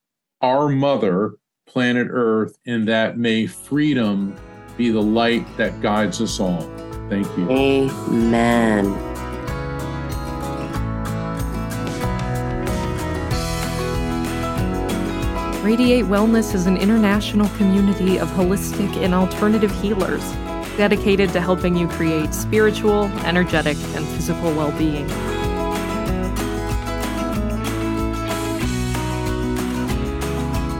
[0.40, 1.34] our mother,
[1.66, 4.36] planet Earth, and that may freedom
[4.76, 6.85] be the light that guides us all.
[7.08, 7.50] Thank you.
[7.50, 9.06] Amen.
[15.62, 20.22] Radiate Wellness is an international community of holistic and alternative healers
[20.76, 25.08] dedicated to helping you create spiritual, energetic, and physical well being.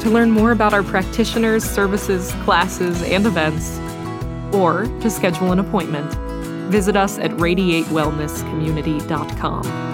[0.01, 3.81] To learn more about our practitioners, services, classes, and events,
[4.57, 6.11] or to schedule an appointment,
[6.71, 9.87] visit us at radiatewellnesscommunity.com.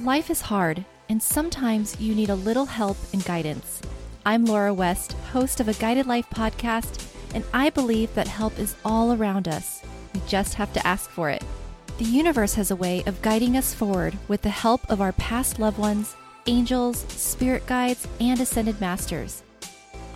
[0.00, 3.82] Life is hard, and sometimes you need a little help and guidance.
[4.26, 8.74] I'm Laura West, host of a Guided Life podcast, and I believe that help is
[8.84, 9.82] all around us.
[10.12, 11.42] We just have to ask for it.
[11.98, 15.58] The universe has a way of guiding us forward with the help of our past
[15.58, 16.14] loved ones,
[16.46, 19.42] angels, spirit guides, and ascended masters.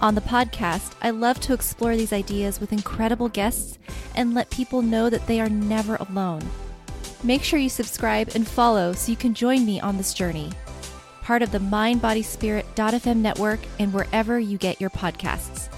[0.01, 3.79] On the podcast, I love to explore these ideas with incredible guests
[4.15, 6.43] and let people know that they are never alone.
[7.23, 10.51] Make sure you subscribe and follow so you can join me on this journey.
[11.33, 15.71] Part of the MindBodySpirit.fm network and wherever you get your podcasts.